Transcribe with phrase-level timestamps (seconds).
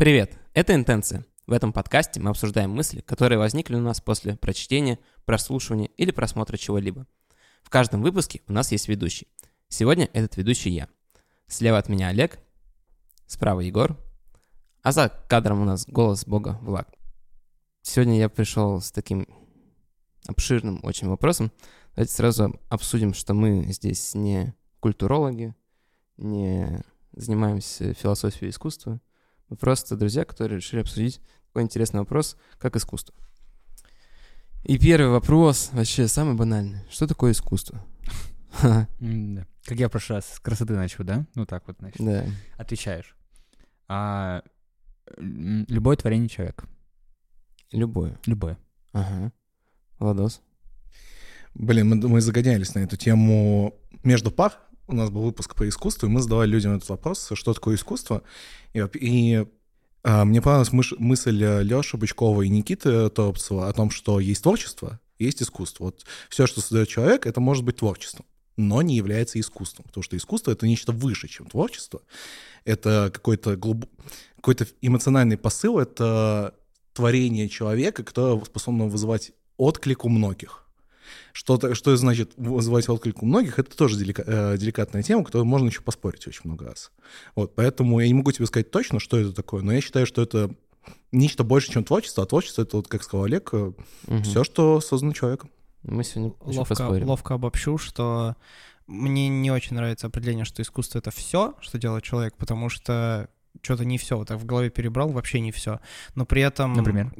[0.00, 1.26] Привет, это «Интенция».
[1.46, 6.56] В этом подкасте мы обсуждаем мысли, которые возникли у нас после прочтения, прослушивания или просмотра
[6.56, 7.06] чего-либо.
[7.62, 9.28] В каждом выпуске у нас есть ведущий.
[9.68, 10.88] Сегодня этот ведущий я.
[11.48, 12.38] Слева от меня Олег,
[13.26, 13.98] справа Егор,
[14.82, 16.88] а за кадром у нас голос бога Влад.
[17.82, 19.28] Сегодня я пришел с таким
[20.26, 21.52] обширным очень вопросом.
[21.94, 25.54] Давайте сразу обсудим, что мы здесь не культурологи,
[26.16, 26.80] не
[27.12, 28.98] занимаемся философией искусства.
[29.50, 33.14] Мы просто друзья, которые решили обсудить такой интересный вопрос, как искусство.
[34.62, 36.78] И первый вопрос, вообще самый банальный.
[36.88, 37.84] Что такое искусство?
[38.60, 41.26] Как я в прошлый раз с красоты начал, да?
[41.34, 42.00] Ну так вот, значит.
[42.00, 42.24] Да.
[42.56, 43.16] Отвечаешь.
[43.88, 44.42] А,
[45.16, 46.68] любое творение человека.
[47.72, 48.18] Любое.
[48.26, 48.56] Любое.
[48.92, 49.32] Ага.
[49.98, 50.42] Владос.
[51.54, 54.56] Блин, мы, мы загонялись на эту тему между пар.
[54.90, 58.22] У нас был выпуск по искусству, и мы задавали людям этот вопрос, что такое искусство.
[58.74, 59.46] И, и
[60.02, 64.98] а, мне понравилась мыш, мысль Лёши Бычкова и Никиты Торопцева о том, что есть творчество,
[65.18, 65.84] есть искусство.
[65.84, 70.16] Вот все, что создает человек, это может быть творчеством, но не является искусством, потому что
[70.16, 72.02] искусство— это нечто выше, чем творчество.
[72.64, 73.86] Это какой-то глуб...
[74.36, 76.54] какой-то эмоциональный посыл, это
[76.94, 80.59] творение человека, которое способно вызывать отклик у многих.
[81.32, 85.68] Что, что значит вызывать отклик у многих, это тоже делика, э, деликатная тема, которую можно
[85.68, 86.92] еще поспорить очень много раз.
[87.34, 90.22] Вот, поэтому я не могу тебе сказать точно, что это такое, но я считаю, что
[90.22, 90.50] это
[91.12, 93.74] нечто больше, чем творчество, а творчество— это, вот, как сказал Олег, угу.
[94.22, 95.50] все, что создано человеком.
[95.82, 97.08] Мы сегодня ловко, поспорим.
[97.08, 98.36] ловко обобщу, что
[98.86, 103.28] мне не очень нравится определение, что искусство— это все, что делает человек, потому что
[103.62, 105.80] что-то не все, вот так в голове перебрал, вообще не все.
[106.14, 106.74] Но при этом...
[106.74, 107.12] Например?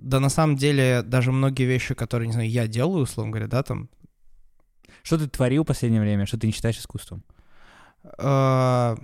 [0.00, 3.62] Да на самом деле даже многие вещи, которые, не знаю, я делаю, условно говоря, да,
[3.62, 3.88] там...
[5.02, 7.24] Что ты творил в последнее время, что ты не считаешь искусством?
[8.18, 8.96] Э,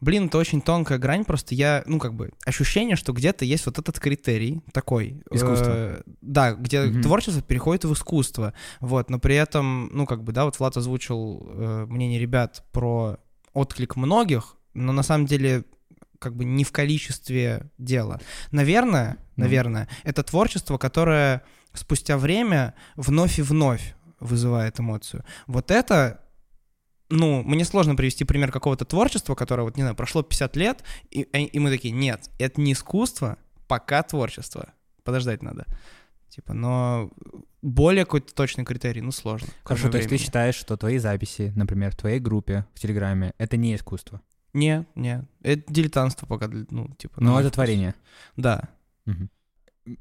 [0.00, 3.78] блин, это очень тонкая грань, просто я, ну, как бы, ощущение, что где-то есть вот
[3.78, 5.22] этот критерий такой.
[5.30, 5.68] Искусство.
[5.68, 10.44] Э, да, где творчество переходит в искусство, вот, но при этом, ну, как бы, да,
[10.44, 13.18] вот Влад озвучил э, мнение ребят про
[13.52, 15.64] отклик многих, но на самом деле
[16.18, 18.20] как бы не в количестве дела.
[18.50, 19.44] Наверное, Ну.
[19.44, 21.42] наверное, это творчество, которое
[21.72, 25.24] спустя время вновь и вновь вызывает эмоцию.
[25.46, 26.20] Вот это,
[27.08, 31.20] ну, мне сложно привести пример какого-то творчества, которое, вот, не знаю, прошло 50 лет, и,
[31.20, 34.72] и мы такие, нет, это не искусство, пока творчество.
[35.04, 35.66] Подождать надо.
[36.28, 37.10] Типа, но
[37.62, 39.48] более какой-то точный критерий, ну, сложно.
[39.64, 43.56] Хорошо, то есть ты считаешь, что твои записи, например, в твоей группе в Телеграме, это
[43.56, 44.20] не искусство?
[44.58, 47.22] Не, не, это дилетантство пока, ну, типа...
[47.22, 47.94] Но мой это творение.
[48.36, 48.68] Да.
[49.06, 49.30] Мгм.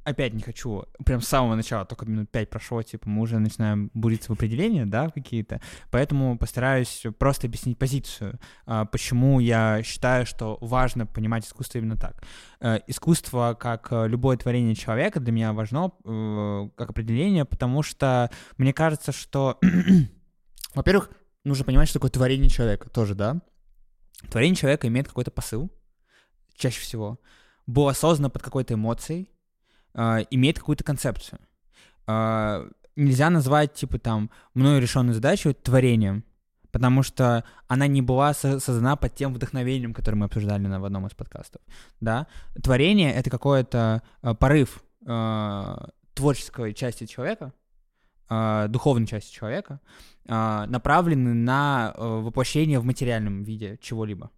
[0.04, 3.90] Опять не хочу, прям с самого начала, только минут пять прошло, типа, мы уже начинаем
[3.94, 10.58] буриться в определения, да, какие-то, поэтому постараюсь просто объяснить позицию, а, почему я считаю, что
[10.60, 12.22] важно понимать искусство именно так.
[12.60, 18.30] Э, Искусство, как э, любое творение человека, для меня важно э, как определение, потому что
[18.58, 19.58] мне кажется, что,
[20.76, 21.12] во-первых,
[21.46, 23.42] нужно понимать, что такое творение человека тоже, да.
[24.30, 25.72] Творение человека имеет какой-то посыл,
[26.56, 27.20] чаще всего,
[27.66, 29.32] было создано под какой-то эмоцией,
[29.94, 31.40] а, имеет какую-то концепцию.
[32.08, 36.24] А, нельзя назвать, типа, там, мною решенную задачу творением,
[36.72, 40.86] потому что она не была со- создана под тем вдохновением, которое мы обсуждали на, в
[40.86, 41.62] одном из подкастов,
[42.00, 42.28] да.
[42.62, 47.54] Творение— это какой-то а, порыв а, творческой части человека,
[48.70, 49.80] духовной части человека,
[50.28, 54.30] а, направленный на а, воплощение в материальном виде чего-либо.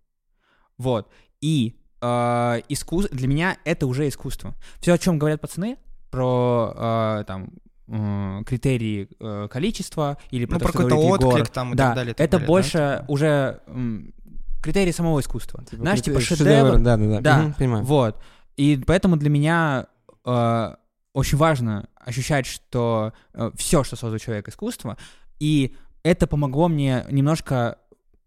[0.77, 1.09] Вот.
[1.41, 3.07] И э, искус...
[3.11, 4.55] для меня это уже искусство.
[4.79, 5.77] Все, о чем говорят пацаны,
[6.11, 7.49] про э, там
[7.87, 11.75] э, критерии э, количества или про Ну, то, про какой-то говорит Егор, отклик там и
[11.75, 12.11] да, так далее.
[12.11, 13.11] и так это далее, да, больше типа.
[13.11, 14.13] уже м,
[14.61, 15.63] критерии самого искусства.
[15.65, 17.21] Типа, Знаешь, типа шедевр, шедевр, Да, да, да.
[17.21, 17.83] Да, Мгм, понимаю.
[17.83, 18.21] вот.
[18.57, 19.87] И поэтому для меня
[20.25, 20.75] э,
[21.13, 23.13] очень важно ощущать, что
[23.55, 24.97] все, что создал человек, искусство,
[25.39, 27.77] и это помогло мне немножко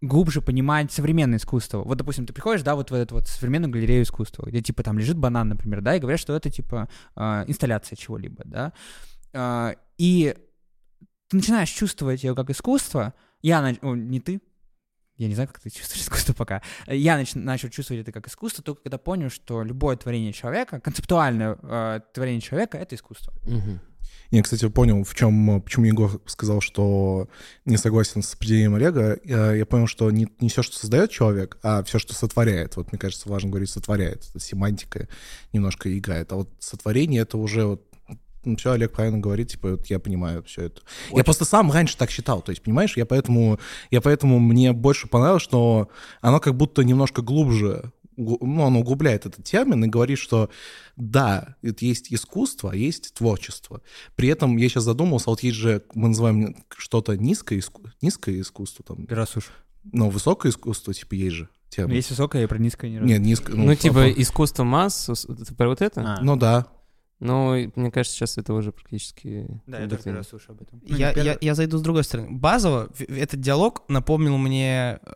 [0.00, 1.78] глубже понимать современное искусство.
[1.78, 4.98] Вот, допустим, ты приходишь, да, вот в эту вот современную галерею искусства, где, типа, там
[4.98, 8.72] лежит банан, например, да, и говорят, что это, типа, э, инсталляция чего-либо, да,
[9.32, 10.34] Э, и
[11.28, 14.40] ты начинаешь чувствовать ее как искусство, я, о, не ты,
[15.22, 16.62] я не знаю, как ты чувствуешь искусство пока.
[16.86, 21.56] Я нач- начал чувствовать это как искусство только когда понял, что любое творение человека, концептуальное
[21.62, 23.32] э, творение человека— это искусство.
[23.44, 23.80] Мгм.
[24.30, 27.28] Я, кстати, понял, в чем, почему Егор сказал, что
[27.66, 29.18] не согласен с определением Олега.
[29.24, 32.76] Я, я понял, что не, не все, что создает человек, а все, что сотворяет.
[32.76, 34.26] Вот мне кажется, важно говорить сотворяет.
[34.30, 35.06] Это семантика
[35.52, 36.32] немножко играет.
[36.32, 37.91] А вот сотворение это уже вот
[38.58, 40.82] все, Олег правильно говорит, типа, вот я понимаю все это.
[41.12, 43.58] Я просто сам раньше так считал, то есть, понимаешь, я поэтому,
[43.90, 45.88] я поэтому мне больше понравилось, что
[46.20, 50.50] оно как будто немножко глубже ну, он углубляет этот термин и говорит, что
[50.96, 53.80] да, это есть искусство, а есть творчество.
[54.16, 58.84] При этом я сейчас задумался, вот есть же, мы называем что-то низкое, иску- низкое искусство,
[58.86, 59.34] там, Раз
[59.84, 61.96] но высокое искусство, типа, есть же термин.
[61.96, 63.56] Есть высокое, я про низкое не Нет, низкое.
[63.56, 66.18] Ну, типа по- искусство масс, про вот это?
[66.18, 66.22] А.
[66.22, 66.66] Ну да.
[67.24, 69.46] Ну, мне кажется, сейчас это уже практически...
[69.68, 70.80] Да, я только раз слышу об этом.
[70.84, 72.32] Ну, Я, я, я зайду с другой стороны.
[72.32, 75.12] Базово этот диалог напомнил мне э,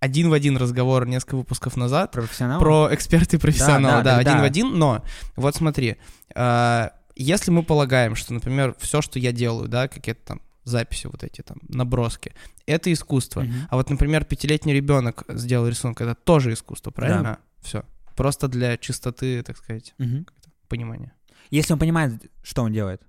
[0.00, 2.58] один в один разговор несколько выпусков назад Про профессионала?
[2.60, 4.02] про эксперты и профессионала.
[4.02, 4.40] да, Да, да, один да.
[4.40, 5.04] в один, но
[5.36, 5.96] вот смотри,
[6.34, 11.22] э, если мы полагаем, что, например, все, что я делаю, да, какие-то там записи, вот
[11.22, 12.32] эти там наброски,
[12.64, 13.42] это искусство.
[13.42, 13.52] Мгм.
[13.68, 17.38] А вот, например, пятилетний ребенок сделал рисунок, это тоже искусство, правильно?
[17.60, 17.84] Все.
[18.16, 20.26] Просто для чистоты, так сказать, Мгм.
[20.68, 21.12] понимания.
[21.52, 23.02] Если он понимает, что он делает.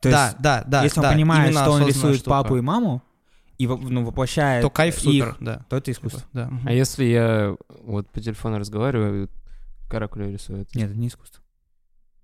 [0.00, 0.82] То да, есть, да, да.
[0.82, 2.30] если он да, понимает, именно что он рисует штука.
[2.30, 3.02] папу и маму,
[3.58, 5.66] и ну, воплощает то кайф супер, их, да.
[5.68, 6.22] то это искусство.
[6.32, 6.46] Да.
[6.46, 6.66] мгм.
[6.66, 9.28] А если я вот по телефону разговариваю,
[9.90, 10.74] каракуля рисует?
[10.74, 11.44] Нет, это не искусство.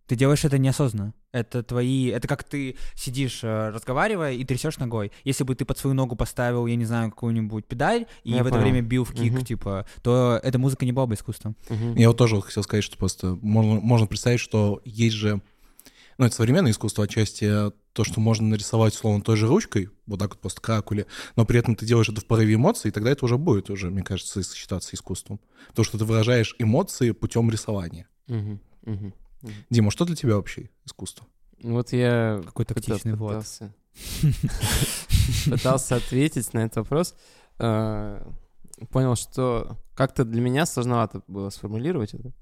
[0.07, 1.15] Ты делаешь это неосознанно.
[1.33, 2.07] Это твои...
[2.07, 5.11] Это как ты сидишь, э, разговаривая, и трясешь ногой.
[5.25, 8.47] Если бы ты под свою ногу поставил, я не знаю, какую-нибудь педаль, и Я в
[8.47, 8.63] это понял.
[8.63, 9.45] время бил в кик, Мгм.
[9.45, 11.57] типа, то эта музыка не была бы искусством.
[11.69, 11.97] Мгм.
[11.97, 15.41] Я вот тоже хотел сказать, что просто можно, можно представить, что есть же,
[16.19, 20.31] ну, это современное искусство отчасти, то, что можно нарисовать, словно той же ручкой, вот так
[20.31, 23.25] вот просто каракули, но при этом ты делаешь это в порыве эмоций, и тогда это
[23.25, 25.41] уже будет, уже, мне кажется, считаться искусством.
[25.75, 28.07] То, что ты выражаешь эмоции путем рисования.
[28.29, 28.61] Мгм.
[29.71, 31.27] Дима, что для тебя вообще искусство?
[31.59, 33.75] Ну Вот я Какой тактичный пытался,
[35.51, 37.15] пытался ответить на этот вопрос.
[37.59, 38.31] Э,
[38.91, 42.33] Понял, что как-то для меня сложновато было сформулировать это.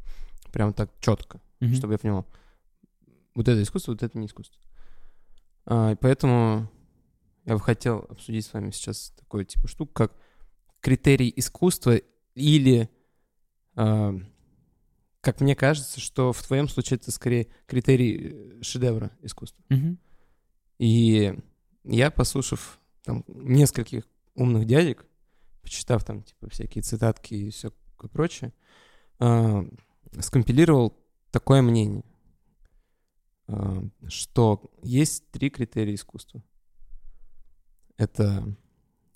[0.53, 1.41] Прям так четко,
[1.75, 2.27] чтобы я понимал.
[3.37, 4.61] Вот это искусство, вот это не искусство.
[5.67, 6.69] А, и поэтому
[7.45, 10.13] я бы хотел обсудить с вами сейчас такую типа штуку, как
[10.81, 12.01] критерий искусства
[12.35, 12.91] или,
[13.77, 14.15] а,
[15.25, 19.65] как мне кажется, что в твоем случае это скорее критерий э, шедевра искусства.
[19.71, 19.99] Мгм.
[20.79, 21.35] И
[21.85, 24.05] я, послушав там нескольких
[24.35, 25.07] умных дядек,
[25.63, 27.73] почитав там типа всякие цитатки и все
[28.13, 28.53] прочее,
[29.19, 29.65] а,
[30.21, 30.95] скомпилировал
[31.31, 32.05] такое мнение,
[33.47, 36.43] а, что есть три критерия искусства.
[37.97, 38.55] Это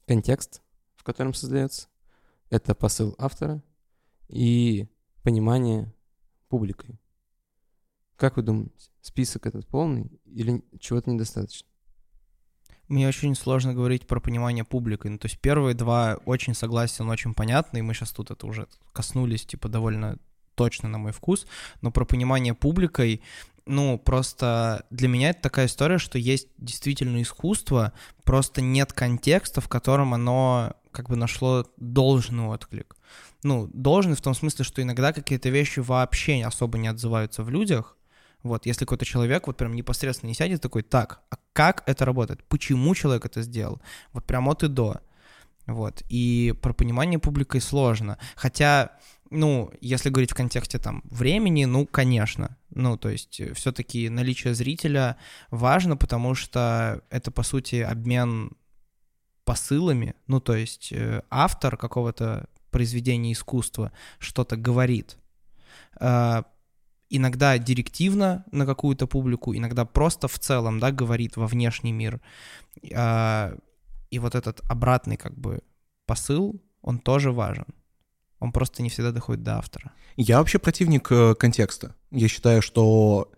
[0.07, 0.63] контекст,
[0.97, 1.89] в котором создается,
[2.49, 3.63] это посыл автора
[4.29, 4.89] и
[5.23, 5.93] понимание
[6.49, 6.99] публикой.
[8.17, 11.69] Как вы думаете, список этот полный или чего-то недостаточно?
[12.89, 15.11] Мне очень сложно говорить про понимание публикой.
[15.11, 18.67] Ну, то есть первые два очень согласен, очень понятны, и мы сейчас тут это уже
[18.93, 20.19] коснулись, типа, довольно
[20.55, 21.47] точно на мой вкус.
[21.83, 23.23] Но про понимание публикой,
[23.67, 27.93] ну, просто для меня это такая история, что есть действительно искусство,
[28.25, 32.97] просто нет контекста, в котором оно как бы нашло должный отклик.
[33.43, 37.97] Ну, должный в том смысле, что иногда какие-то вещи вообще особо не отзываются в людях,
[38.43, 42.45] вот, если какой-то человек вот прям непосредственно не сядет такой, так, а как это работает?
[42.45, 43.81] Почему человек это сделал?
[44.13, 45.01] Вот прям от и до.
[45.67, 48.19] Вот, и про понимание публикой сложно.
[48.37, 48.93] Хотя,
[49.31, 52.57] ну, если говорить в контексте там времени, ну, конечно.
[52.71, 55.19] Ну, то есть все-таки наличие зрителя
[55.51, 58.53] важно, потому что это, по сути, обмен
[59.45, 60.15] посылами.
[60.27, 65.17] Ну, то есть э, автор какого-то произведения искусства что-то говорит.
[66.01, 66.43] Э,
[67.11, 72.21] иногда директивно на какую-то публику, иногда просто в целом, да, говорит во внешний мир.
[72.95, 73.55] А,
[74.11, 75.61] И вот этот обратный как бы
[76.07, 77.67] посыл, он тоже важен.
[78.41, 79.93] Он просто не всегда доходит до автора.
[80.17, 81.95] Я вообще противник э, контекста.
[82.11, 83.31] Я считаю, что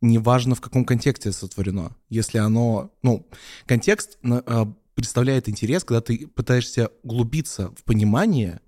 [0.00, 1.94] неважно, в каком контексте сотворено.
[2.08, 2.90] Если оно...
[3.02, 3.28] Ну,
[3.66, 8.60] контекст э, представляет интерес, когда ты пытаешься углубиться в понимание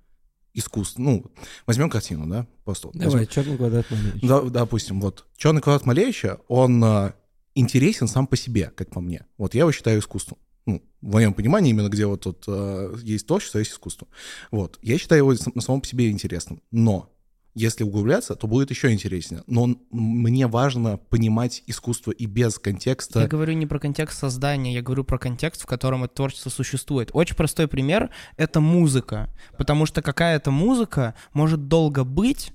[0.54, 1.00] искусства.
[1.02, 1.24] Ну,
[1.66, 2.46] возьмем картину, да?
[2.64, 3.26] Просто вот возьмем.
[3.26, 3.86] черный квадрат
[4.22, 7.12] Да, допустим, вот «Черный квадрат Малевича», он э,
[7.54, 9.26] интересен сам по себе, как по мне.
[9.36, 10.38] Вот я его считаю искусством.
[10.66, 14.06] Ну, в моем понимании, именно где вот тут э, есть творчество, есть искусство.
[14.50, 14.78] Вот.
[14.82, 16.62] Я считаю его сам- самому по себе интересным.
[16.70, 17.10] Но
[17.54, 19.42] если углубляться, то будет еще интереснее.
[19.46, 23.20] Но мне важно понимать искусство и без контекста.
[23.20, 27.10] Я говорю не про контекст создания, я говорю про контекст, в котором это творчество существует.
[27.12, 29.28] Очень простой пример— это музыка.
[29.56, 32.52] Потому что какая-то музыка может долго быть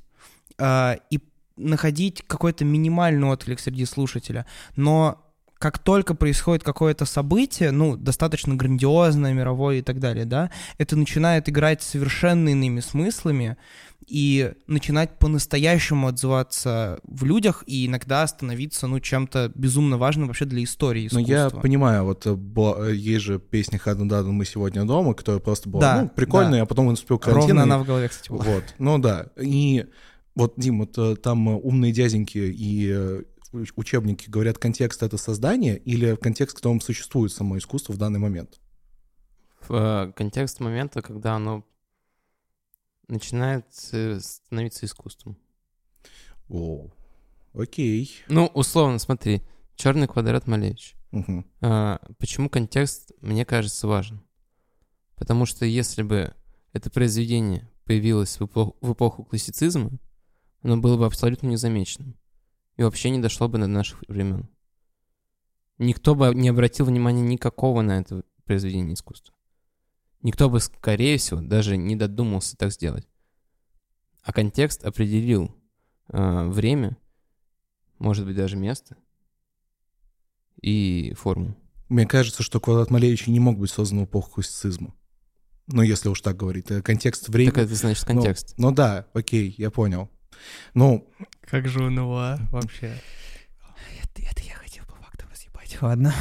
[0.58, 1.20] э, и
[1.58, 4.46] находить какой-то минимальный отклик среди слушателя.
[4.76, 5.33] Но
[5.64, 11.48] как только происходит какое-то событие, ну, достаточно грандиозное, мировое и так далее, да, это начинает
[11.48, 13.56] играть совершенно иными смыслами,
[14.06, 20.62] и начинать по-настоящему отзываться в людях и иногда становиться, ну, чем-то безумно важным вообще для
[20.66, 21.56] истории Ну, искусства.
[21.56, 25.40] я понимаю, вот э, бо- э, есть же песня «Хаду Даду, мы сегодня дома», которая
[25.40, 26.64] просто была Да, ну, прикольная, да.
[26.64, 27.52] а потом наступил карантин.
[27.52, 28.44] Ровно и- она в голове, кстати, была.
[28.44, 29.28] Вот, ну да.
[29.42, 29.86] И
[30.36, 33.22] вот, Дим, вот э, там умные дяденьки и
[33.54, 38.60] учебники говорят, контекст— это создание или контекст, в котором существует само искусство в данный момент?
[39.62, 41.66] В э, контекст момента, когда оно
[43.08, 45.38] начинает э, становиться искусством.
[46.50, 46.90] О,
[47.54, 48.12] окей.
[48.28, 49.42] Ну, условно, смотри,
[49.76, 50.96] черный квадрат Малевич.
[51.12, 51.46] Мгм.
[51.62, 54.24] А, почему контекст, мне кажется, важен?
[55.16, 56.34] Потому что если бы
[56.74, 59.92] это произведение появилось в эпоху, в эпоху классицизма,
[60.64, 62.18] оно было бы абсолютно незамеченным
[62.78, 64.50] и вообще не дошло бы до наших времен.
[65.78, 69.36] Никто бы не обратил внимания никакого на это произведение искусства.
[70.22, 73.08] Никто бы, скорее всего, даже не додумался так сделать.
[74.22, 75.54] А контекст определил
[76.08, 76.98] а, время,
[78.00, 78.96] может быть, даже место
[80.62, 81.56] и форму.
[81.90, 84.96] Мне кажется, что квадрат Малевича не мог быть создан в эпоху классицизма.
[85.68, 86.72] Ну, если уж так говорить.
[86.72, 87.52] э, Контекст времени.
[87.54, 88.54] Так это значит Ну, контекст.
[88.58, 90.10] Ну, да, окей, я понял.
[90.74, 91.08] Ну,
[91.46, 92.94] Как же уныло вообще.
[94.02, 95.78] Это, это я хотел по факту разъебать.
[95.82, 96.14] Ладно.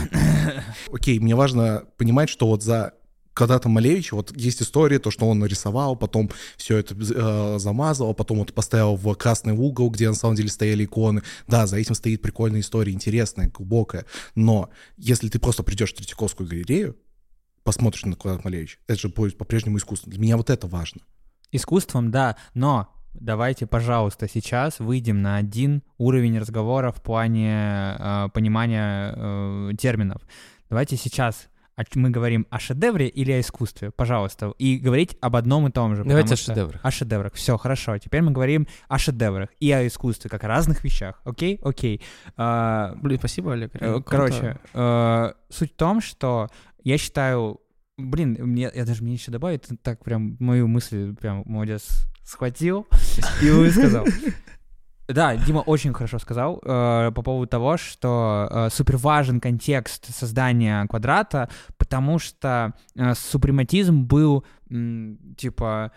[0.93, 2.95] окей, мне важно понимать, что вот за
[3.35, 8.39] квадратом Малевича вот есть история, то, что он нарисовал, потом все это э, замазал, потом
[8.39, 11.23] вот поставил в красный угол, где на самом деле стояли иконы.
[11.47, 14.05] Да, за этим стоит прикольная история, интересная, глубокая.
[14.35, 16.97] Но если ты просто придешь в Третьяковскую галерею,
[17.65, 20.11] посмотришь на квадрат Малевича, это же будет по-прежнему искусство.
[20.11, 21.01] Для меня вот это важно.
[21.53, 29.15] Искусством, да, но давайте, пожалуйста, сейчас выйдем на один уровень разговора в плане э, понимания
[29.17, 30.23] э, терминов.
[30.69, 31.49] Давайте сейчас
[31.95, 36.05] мы говорим о шедевре или о искусстве, пожалуйста, и говорить об одном и том же.
[36.05, 36.81] Давайте о шедеврах.
[36.83, 37.35] О шедеврах.
[37.35, 37.99] Все, хорошо.
[37.99, 41.21] Теперь мы говорим о шедеврах и о искусстве, как о разных вещах.
[41.25, 41.59] Окей?
[41.63, 42.03] Окей.
[42.37, 43.71] А, Блин, спасибо, Олег.
[43.75, 46.49] Э, Короче, э, суть в том, что
[46.85, 47.61] я считаю,
[47.97, 52.87] блин, мне, я даже мне еще добавить, так прям мою мысль прям молодец схватил
[53.43, 54.07] и высказал.
[55.09, 60.87] Да, Дима очень хорошо сказал э, по поводу того, что э, супер важен контекст создания
[60.87, 65.93] квадрата, потому что э, супрематизм был м, типа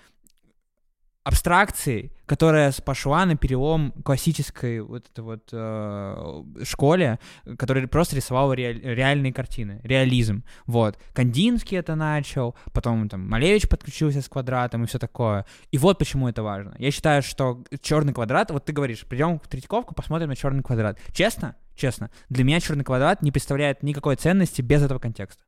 [1.25, 7.19] абстракцией, которая пошла на перелом классической вот этой вот э, школе,
[7.57, 10.43] которая просто рисовала реаль- реальные картины, реализм.
[10.67, 10.99] Вот.
[11.13, 15.47] Кандинский это начал, потом там Малевич подключился с квадратом и все такое.
[15.71, 16.75] И вот почему это важно.
[16.77, 20.99] Я считаю, что черный квадрат, вот ты говоришь, придем в Третьяковку, посмотрим на черный квадрат.
[21.11, 25.43] Честно, честно, для меня черный квадрат не представляет никакой ценности без этого контекста.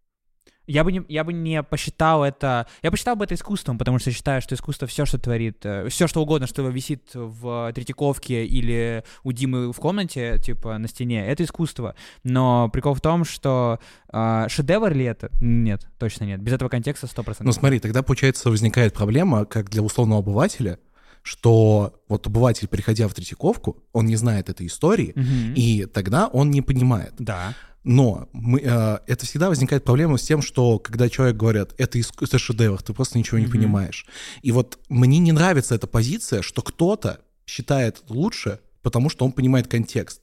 [0.68, 2.68] Я бы, не, я бы не посчитал это...
[2.84, 6.22] Я посчитал бы это искусством, потому что считаю, что искусство все, что творит, все, что
[6.22, 11.96] угодно, что висит в Третьяковке или у Димы в комнате, типа, на стене, это искусство.
[12.24, 13.80] Но прикол в том, что
[14.12, 15.30] э, шедевр ли это?
[15.42, 16.42] Нет, точно нет.
[16.42, 17.38] Без этого контекста 100%.
[17.40, 20.80] Ну смотри, тогда, получается, возникает проблема, как для условного обывателя,
[21.24, 25.54] что вот обыватель, приходя в Третьяковку, он не знает этой истории, Мгм.
[25.56, 27.14] и тогда он не понимает.
[27.20, 27.54] Да.
[27.88, 32.26] Но мы, э, это всегда возникает проблема с тем, что когда человек говорят, это, иску-
[32.26, 33.54] это шедевр, ты просто ничего не Мгм.
[33.54, 34.06] понимаешь.
[34.42, 39.68] И вот мне не нравится эта позиция, что кто-то считает лучше, потому что он понимает
[39.70, 40.22] контекст.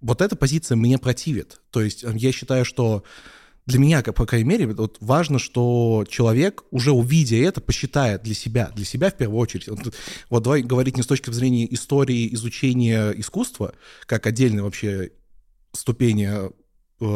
[0.00, 1.60] Вот эта позиция мне противит.
[1.70, 3.02] То есть э, я считаю, что
[3.66, 8.34] для меня, как, по крайней мере, вот важно, что человек, уже увидя это, посчитает для
[8.34, 9.66] себя, для себя в первую очередь.
[9.66, 9.92] Вот,
[10.30, 13.74] вот давай говорить не с точки зрения истории изучения искусства,
[14.06, 15.10] как отдельной вообще
[15.72, 16.50] ступени э,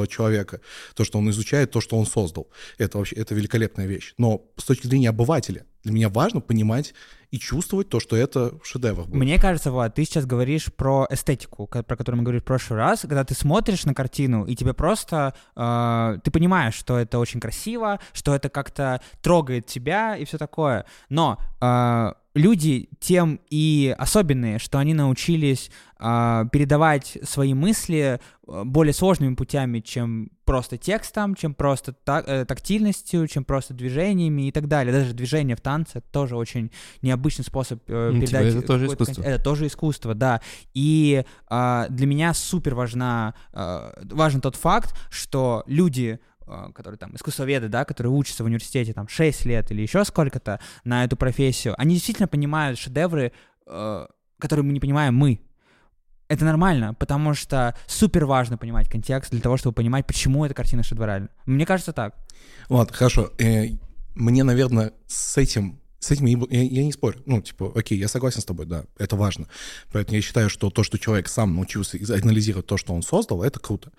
[0.09, 0.61] человека,
[0.95, 2.49] то, что он изучает, то, что он создал.
[2.79, 4.15] Это вообще, это великолепная вещь.
[4.19, 6.95] Но с точки зрения обывателя, для меня важно понимать
[7.31, 9.05] и чувствовать то, что это шедевр.
[9.05, 9.15] будет.
[9.15, 13.03] Мне кажется, Влад, ты сейчас говоришь про эстетику, про которую мы говорили в прошлый раз,
[13.03, 15.35] когда ты смотришь на картину, и тебе просто...
[15.55, 20.87] э, ты понимаешь, что это очень красиво, что это как-то трогает тебя и все такое.
[21.09, 28.93] Но э, люди тем и особенные, что они научились э, передавать свои мысли э, более
[28.93, 34.69] сложными путями, чем просто текстом, чем просто та- э, тактильностью, чем просто движениями и так
[34.69, 34.93] далее.
[34.93, 36.71] Даже движение в танце— это тоже очень
[37.03, 38.55] необычный способ э, Ну, типа, передать.
[38.55, 39.23] это тоже искусство.
[39.23, 40.41] Это тоже искусство, да.
[40.75, 46.21] И а, для меня супер важна, а, важен тот факт, что люди
[46.75, 51.05] которые там искусствоведы, да, которые учатся в университете там 6 лет или еще сколько-то на
[51.05, 53.33] эту профессию, они действительно понимают шедевры,
[53.67, 54.07] э,
[54.39, 55.41] которые мы не понимаем мы.
[56.29, 60.83] Это нормально, потому что супер важно понимать контекст для того, чтобы понимать, почему эта картина
[60.83, 61.29] шедевральна.
[61.47, 62.15] Мне кажется так.
[62.69, 63.31] Ладно, хорошо.
[63.39, 63.67] Э,
[64.15, 67.21] Мне, наверное, с этим с этим я, я- не спорю.
[67.27, 69.47] Ну, типа, окей, я согласен с тобой, да, это важно.
[69.93, 73.43] Поэтому я считаю, что то, что человек сам научился из- анализировать то, что он создал,
[73.43, 73.91] это круто.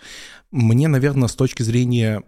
[0.51, 2.23] Мне, наверное, с точки зрения,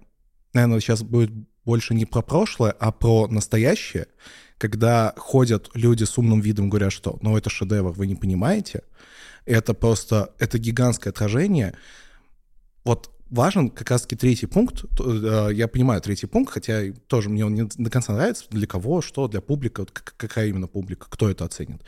[0.54, 1.32] наверное, сейчас будет
[1.66, 4.08] больше не про прошлое, а про настоящее,
[4.58, 8.84] когда ходят люди с умным видом говорят, что, ну, это шедевр, вы не понимаете,
[9.46, 11.76] это просто, это гигантское отражение.
[12.84, 14.84] Вот важен как раз-таки третий пункт.
[15.00, 18.46] Э, Я понимаю третий пункт, хотя тоже мне он не до конца нравится.
[18.50, 19.42] Для кого, что, для
[19.92, 21.84] к- какая именно публика, кто это оценит.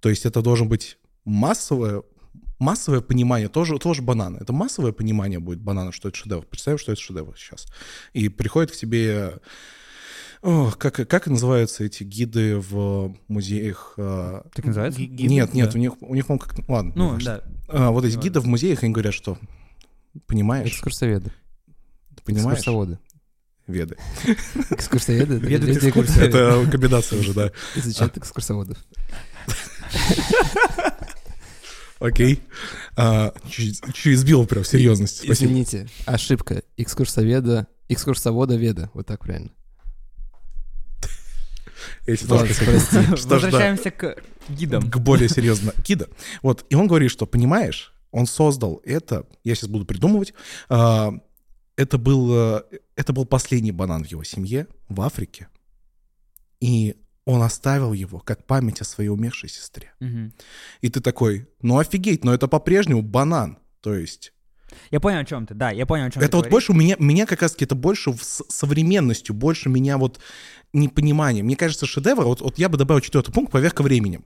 [0.00, 2.02] То есть это должен быть массовое,
[2.58, 4.38] массовое понимание, тоже, тоже банана.
[4.40, 6.44] Это массовое понимание будет банана, что это шедевр.
[6.46, 7.66] Представим, что это шедевр сейчас.
[8.12, 9.38] И приходит к тебе...
[10.42, 13.94] о, как, как называются эти гиды в музеях?
[13.96, 15.00] э, Так называется?
[15.00, 15.34] Ги- гиды?
[15.34, 15.78] Нет, нет, Да.
[15.78, 16.68] у них, у них, по-моему, как...
[16.68, 17.42] Ладно, Ну, да.
[17.68, 19.36] А, вот эти гиды в музеях, они говорят, что
[20.26, 21.32] понимаешь, Экскурсоведы.
[22.14, 22.98] ты понимаешь, Экскурсоводы.
[23.66, 23.96] веды.
[24.70, 25.38] Экскурсоведы.
[25.38, 26.14] экскурсии.
[26.14, 27.50] которые Это комбинация уже, да.
[27.74, 28.78] Изучают экскурсоводов.
[32.04, 32.40] Окей.
[32.96, 35.24] А, Чуть сбил прям серьезность.
[35.24, 35.50] Спасибо.
[35.50, 36.62] Извините, ошибка.
[36.76, 38.90] Экскурсоведа, экскурсовода веда.
[38.92, 39.50] Вот так правильно.
[42.06, 42.54] Тоже
[42.92, 43.02] да.
[43.10, 44.90] Возвращаемся к гидам.
[44.90, 45.72] к более серьезно.
[45.84, 46.08] Гида.
[46.42, 50.34] Вот, и он говорит, что, понимаешь, он создал это, я сейчас буду придумывать,
[50.68, 51.12] а,
[51.76, 52.62] это был, э,
[52.94, 55.48] это был последний банан в его семье в Африке,
[56.60, 59.92] и он оставил его как память о своей умершей сестре.
[60.00, 60.32] Мгм.
[60.82, 63.58] И ты такой, ну офигеть, но это по-прежнему банан.
[63.80, 64.32] То есть
[64.90, 66.96] Я понял, о чем ты, да, я понял, о чем это вот больше у меня,
[66.98, 70.20] меня как раз-таки это больше в с- современностью, больше меня вот
[70.72, 71.42] непонимание.
[71.42, 74.24] Мне кажется, шедевр, вот, вот я бы добавил четвертый пункт, поверка временем.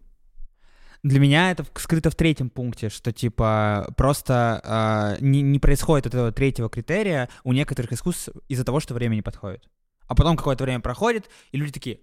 [1.04, 6.32] Для меня это скрыто в третьем пункте, что типа просто а, не, не происходит этого
[6.32, 9.68] третьего критерия у некоторых искусств из-за того, что время не подходит.
[10.08, 12.00] А потом какое-то время проходит, и люди такие,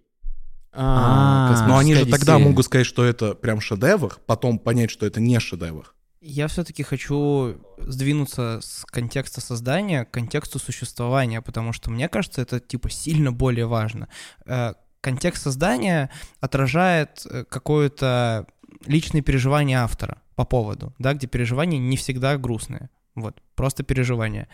[0.75, 5.39] Но они же тогда могут сказать, что это прям шедевр, потом понять, что это не
[5.39, 5.93] шедевр.
[6.21, 12.59] Я все-таки хочу сдвинуться с контекста создания к контексту существования, потому что мне кажется, это
[12.59, 14.07] типа сильно более важно.
[14.47, 14.73] Э,
[15.05, 16.09] Контекст создания
[16.39, 18.47] отражает э, какое-то
[18.87, 22.89] личное переживание автора по поводу, да, где переживания не всегда грустные.
[23.13, 24.47] Вот, просто переживания.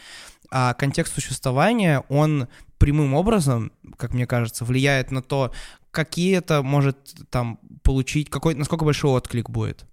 [0.51, 5.53] А контекст существования, он прямым образом, как мне кажется, влияет на то,
[5.91, 6.97] какие это может
[7.29, 9.85] там получить, какой, насколько большой отклик будет.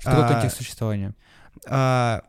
[0.00, 1.14] что такое А, контекст существования?
[1.68, 2.22] а,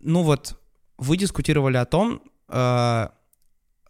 [0.00, 0.58] ну вот,
[0.98, 3.12] вы дискутировали о том, а,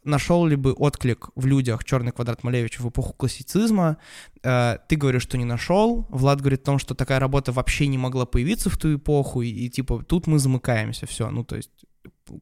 [0.04, 3.96] нашел ли бы отклик в людях Черный квадрат Малевича в эпоху классицизма.
[4.42, 6.06] А, ты говоришь, что не нашел.
[6.10, 9.48] Влад говорит о том, что такая работа вообще не могла появиться в ту эпоху, и,
[9.48, 11.70] и, типа тут мы замыкаемся, все, ну то есть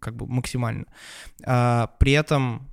[0.00, 0.86] как бы максимально.
[1.44, 2.68] А, при этом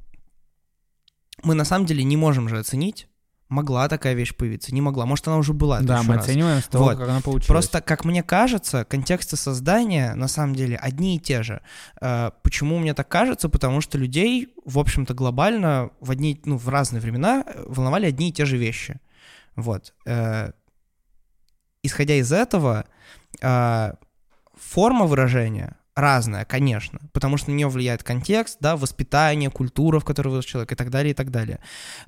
[1.44, 3.08] мы на самом деле не можем же оценить,
[3.50, 5.06] могла такая вещь появиться, не могла.
[5.06, 5.80] Может, она уже была.
[5.82, 6.26] Да, мы раз.
[6.26, 6.98] оцениваем с того, Вот.
[6.98, 7.48] как она получилась.
[7.48, 11.62] Просто, как мне кажется, контексты создания на самом деле одни и те же.
[12.02, 13.50] Э, Почему мне так кажется?
[13.50, 18.30] Потому что людей, в общем-то, глобально в одни, ну, в разные времена э, волновали одни
[18.30, 19.00] и те же вещи.
[19.56, 19.94] Вот.
[20.06, 20.52] Э,
[21.84, 22.86] Исходя из этого,
[23.42, 23.94] э,
[24.56, 30.30] форма выражения разная, конечно, потому что на нее влияет контекст, да, воспитание, культура, в которой
[30.30, 31.60] вырос человек и так далее, и так далее.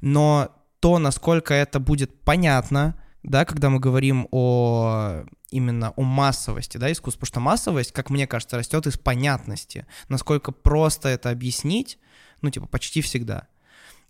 [0.01, 6.91] Но то, насколько это будет понятно, да, когда мы говорим о именно о массовости, да,
[6.91, 11.97] искусства, потому что массовость, как мне кажется, растет из понятности, насколько просто это объяснить,
[12.41, 13.47] ну, типа, почти всегда,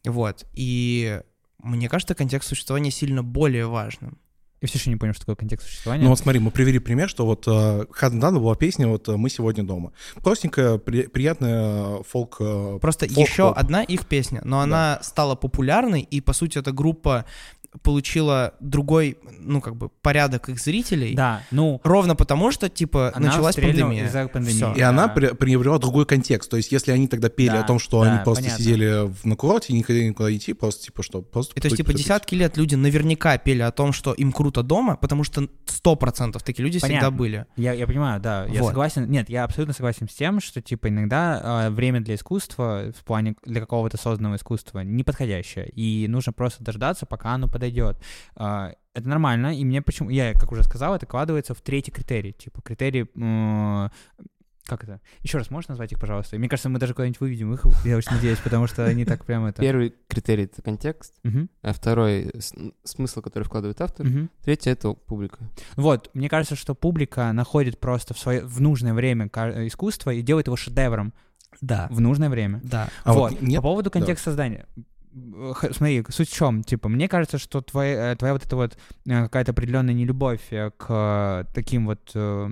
[0.03, 1.21] вот, и
[1.59, 4.17] мне кажется, контекст существования сильно более важным.
[4.59, 6.03] Я все еще не понял, что такое контекст существования.
[6.03, 9.15] Ну вот смотри, мы привели пример, что вот э, Хаден Дана была песня вот э,
[9.15, 9.91] «Мы сегодня дома».
[10.23, 12.37] Простенькая, при- приятная э, фолк...
[12.39, 13.27] э, Просто фолк-поп.
[13.27, 17.25] еще одна их песня, но она стала популярной, и, по сути, эта группа
[17.83, 21.15] получила другой, ну, как бы, порядок их зрителей.
[21.15, 24.05] Да, ну, Ровно потому, что, типа, Она началась пандемия.
[24.05, 24.55] из-за пандемии.
[24.57, 24.73] Всё.
[24.73, 25.13] И она Да.
[25.13, 26.49] при- приобрела другой контекст.
[26.49, 28.63] То есть если они тогда пели Да, о том, что да, они просто понятно.
[28.63, 31.53] сидели в, на курорте и не хотели никуда идти, просто типа что, просто...
[31.55, 32.05] И то есть, типа, тусить.
[32.05, 36.43] десятки лет люди наверняка пели о том, что им круто дома, потому что сто процентов
[36.43, 37.11] такие люди всегда Понятно.
[37.17, 37.45] были.
[37.55, 38.69] Я, я понимаю, да, я Вот.
[38.69, 39.09] согласен.
[39.09, 43.35] Нет, я абсолютно согласен с тем, что типа иногда э, время для искусства в плане
[43.45, 47.66] для какого-то созданного искусства неподходящее, и нужно просто дождаться, пока оно подойдет.
[48.35, 52.33] Э, это нормально, и мне почему, я как уже сказал, это кладывается в третий критерий,
[52.33, 53.05] типа критерий
[54.65, 54.99] Как это?
[55.21, 56.37] Еще раз можешь назвать их, пожалуйста?
[56.37, 59.49] Мне кажется, мы даже куда-нибудь выведем их, я очень надеюсь, потому что они так прямо
[59.49, 59.61] это...
[59.61, 61.13] Первый критерий— это контекст,
[61.61, 62.31] а второй—
[62.83, 64.29] смысл, который вкладывает автор, мгм.
[64.43, 65.37] третий— это публика.
[65.75, 69.27] Вот, мне кажется, что публика находит просто в, свое, в нужное время
[69.67, 71.13] искусство и делает его шедевром
[71.61, 71.87] Да.
[71.89, 72.59] в нужное время.
[72.63, 72.89] Да.
[73.03, 74.65] А вот, вот нет- по поводу контекста создания.
[75.53, 76.63] Х- Смотри, суть в чем?
[76.63, 80.71] Типа, мне кажется, что твоя, э, твоя вот эта вот э, какая-то определенная нелюбовь э,
[80.77, 82.11] к э, таким вот...
[82.13, 82.49] э,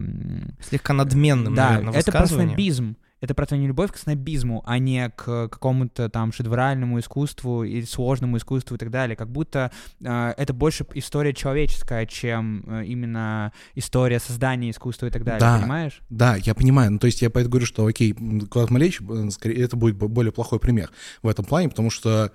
[0.61, 2.49] Слегка надменным, да, наверное, это про высказыванием.
[2.51, 2.95] снобизм.
[3.25, 8.37] Это про твою нелюбовь к снобизму, а не к какому-то там шедевральному искусству или сложному
[8.37, 9.15] искусству и так далее.
[9.15, 15.23] Как будто э, это больше история человеческая, чем э, именно история создания искусства и так
[15.23, 15.39] далее.
[15.39, 15.57] Да.
[15.59, 16.01] Понимаешь?
[16.11, 16.91] Да, я понимаю.
[16.91, 18.13] Ну, то есть я поэтому говорю, что, окей,
[18.51, 20.91] Клад Малевич, э, скорее, это будет бо- более плохой пример
[21.23, 22.31] в этом плане, потому что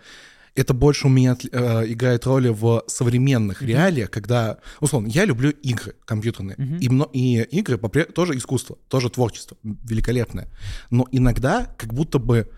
[0.55, 3.69] это больше у меня э, играет роли в современных Мгм.
[3.69, 6.77] реалиях, когда, условно, я люблю игры компьютерные, Мгм.
[6.79, 10.49] и, мно- и игры попре- тоже искусство, тоже творчество великолепное.
[10.91, 12.49] Но иногда как будто бы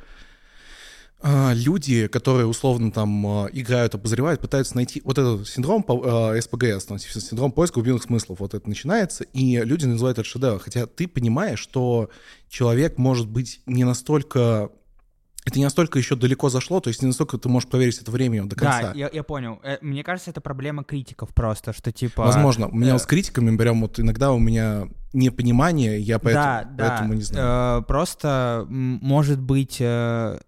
[1.25, 6.85] а, люди, которые условно там а, играют, обозревают, пытаются найти вот этот синдром а, СПГС,
[6.87, 10.59] там, синдром поиска глубинных смыслов, вот это начинается, и люди называют это шедевром.
[10.59, 12.11] Хотя ты понимаешь, что
[12.49, 14.71] человек может быть не настолько...
[15.45, 18.49] Это не настолько еще далеко зашло, то есть не настолько ты можешь проверить это временем
[18.49, 18.93] до конца.
[18.93, 19.59] Да, я, я понял.
[19.65, 22.23] Э, Мне кажется, это проблема критиков просто, что типа...
[22.25, 26.65] Возможно, у меня э, с критиками прям вот иногда у меня непонимание, я поэтому, да,
[26.65, 26.89] да.
[26.89, 27.81] поэтому не знаю.
[27.81, 30.39] Э, просто, может быть, э,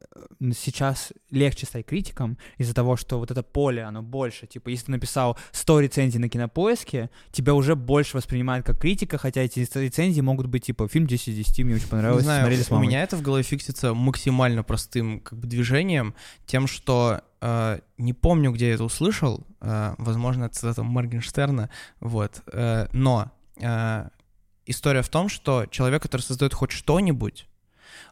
[0.53, 4.47] сейчас легче стать критиком из-за того, что вот это поле, оно больше.
[4.47, 9.43] Типа, если ты написал 100 рецензий на кинопоиске, тебя уже больше воспринимают как критика, хотя
[9.43, 12.63] эти рецензии могут быть типа фильм 10 из 10, мне очень Не понравилось, знаю, смотрели
[12.63, 12.87] с у мамой.
[12.87, 16.15] меня это в голове фиксится максимально простым как бы движением,
[16.47, 22.43] тем, что э, не помню, где я это услышал, э, возможно, это цитата Моргенштерна, вот,
[22.53, 24.09] э, но э,
[24.67, 27.47] история в том, что человек, который создает хоть что-нибудь,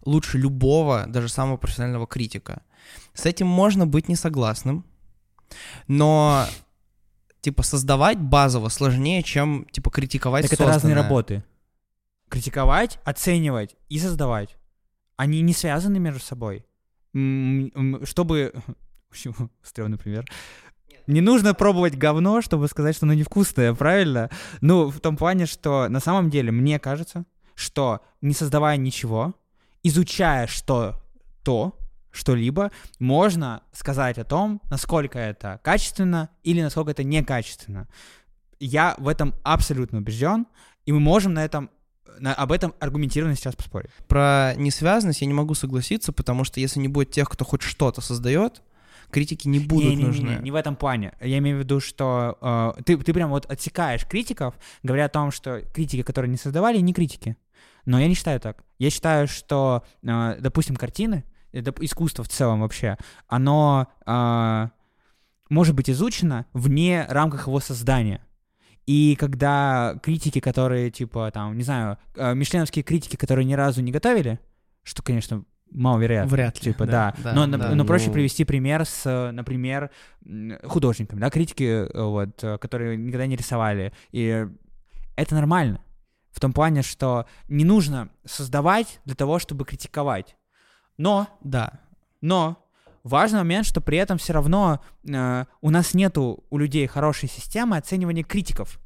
[0.05, 2.63] лучше любого, даже самого профессионального критика.
[3.15, 4.85] С этим можно быть не согласным,
[5.87, 6.47] но
[7.41, 11.03] типа создавать базово сложнее, чем типа критиковать Так это разные созданное.
[11.03, 11.45] работы.
[12.29, 14.57] Критиковать, оценивать и создавать.
[15.17, 16.65] Они не связаны между собой.
[17.13, 18.53] Чтобы...
[19.11, 19.51] Почему?
[19.63, 20.25] Стрёмный пример.
[21.07, 24.31] Не нужно пробовать говно, чтобы сказать, что оно невкусное, правильно?
[24.61, 29.35] Ну, в том плане, что на самом деле мне кажется, что не создавая ничего,
[29.83, 31.01] изучая что
[31.43, 31.79] то,
[32.11, 37.89] что-либо, можно сказать о том, насколько это качественно или насколько это некачественно.
[38.61, 40.47] Я в этом абсолютно убежден,
[40.85, 41.71] и мы можем на этом
[42.19, 43.91] на- об этом аргументированно сейчас поспорить.
[44.07, 48.03] Про несвязанность я не могу согласиться, потому что если не будет тех, кто хоть что-то
[48.03, 48.63] создает,
[49.11, 50.39] критики не будут Не-не-не, нужны.
[50.43, 51.15] Не в этом плане.
[51.21, 52.37] Я имею в виду, что
[52.77, 56.79] э, ты, ты прям вот отсекаешь критиков, говоря о том, что критики, которые не создавали,
[56.79, 57.37] не критики.
[57.85, 58.65] Но я не считаю так.
[58.79, 62.97] Я считаю, что, э, допустим, картины, э, искусство в целом вообще,
[63.29, 64.69] оно э,
[65.51, 68.21] может быть изучено вне рамках его создания.
[68.87, 73.93] И когда критики, которые, типа, там, не знаю, э, мишленовские критики, которые ни разу не
[73.93, 74.41] готовили,
[74.83, 76.31] что, конечно, маловероятно.
[76.31, 76.73] Вряд ли.
[76.73, 77.15] Типа, да.
[77.35, 77.75] но, на- да.
[77.75, 78.13] но проще Ну.
[78.13, 79.91] привести пример с, например,
[80.65, 83.93] художниками, да, критики, вот, которые никогда не рисовали.
[84.11, 84.47] И
[85.17, 85.81] это нормально.
[86.33, 90.37] В том плане, что не нужно создавать для того, чтобы критиковать.
[90.97, 91.81] Но, Да.
[92.21, 92.59] но
[93.05, 97.77] важный момент, что при этом все равно э, у нас нету у людей хорошей системы
[97.77, 98.79] оценивания критиков.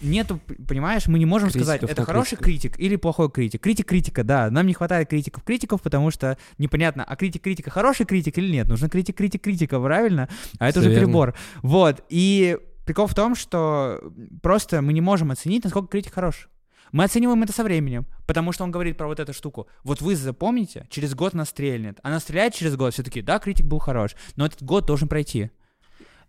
[0.00, 2.72] Нету, понимаешь, мы не можем сказать, Критиков это на хороший критиков.
[2.76, 3.62] критик или плохой критик.
[3.62, 4.50] Критик критика, да.
[4.50, 8.66] Нам не хватает критиков критиков, потому что непонятно, а критик критика хороший критик или нет.
[8.68, 10.28] Нужен критик критик критика, правильно?
[10.58, 11.06] А это Всё уже верно.
[11.06, 11.34] перебор.
[11.62, 12.02] Вот.
[12.08, 14.00] И прикол в том, что
[14.42, 16.48] просто мы не можем оценить, насколько критик хорош.
[16.92, 19.66] Мы оцениваем это со временем, потому что он говорит про вот эту штуку.
[19.82, 21.98] Вот вы запомните, через год она стрельнет.
[22.02, 25.50] Она стреляет через год, все таки да, критик был хорош, но этот год должен пройти.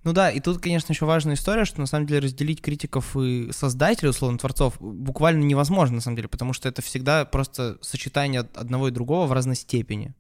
[0.06, 3.50] Ну да, и тут, конечно, еще важная история, что на самом деле разделить критиков и
[3.52, 8.58] создателей, условно, творцов, буквально невозможно, на самом деле, потому что это всегда просто сочетание од-
[8.58, 10.14] одного и другого в разной степени.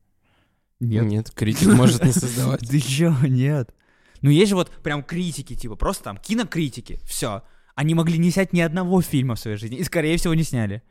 [0.79, 2.61] Нет, критик может не создавать.
[2.71, 3.73] Да чё, нет.
[4.21, 7.43] Ну есть же вот прям критики, типа, просто там кинокритики, все.
[7.75, 10.81] Они могли не снять ни одного фильма в своей жизни, и, скорее всего, не сняли.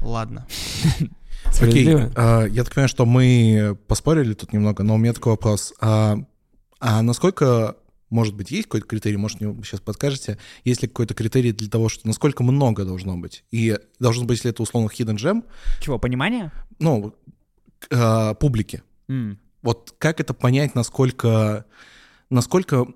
[0.00, 0.46] Ладно.
[1.60, 5.74] Окей, а, я так понимаю, что мы поспорили тут немного, но у меня такой вопрос.
[5.80, 6.16] А,
[6.80, 7.76] а насколько,
[8.10, 11.88] может быть, есть какой-то критерий, может, мне сейчас подскажете, есть ли какой-то критерий для того,
[11.88, 13.44] что насколько много должно быть?
[13.50, 15.44] И должно быть, если это условно hidden gem,
[15.80, 16.50] Чего, понимание?
[16.78, 17.14] ну,
[17.78, 18.82] к- а, публике.
[19.08, 19.38] М.
[19.62, 21.66] Вот как это понять, насколько,
[22.30, 22.86] насколько,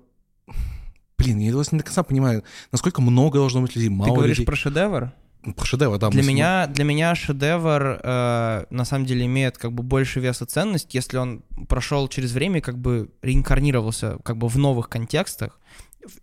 [1.19, 4.37] блин, я вас не до конца понимаю, насколько много должно быть людей, мало Ты говоришь
[4.37, 4.45] людей?
[4.45, 5.11] про шедевр?
[5.55, 6.09] Про шедевр, да.
[6.09, 10.45] Для меня, для меня шедевр э, на самом деле имеет как бы больше вес и
[10.45, 15.59] ценность, если он прошел через время и как бы реинкарнировался как бы в новых контекстах,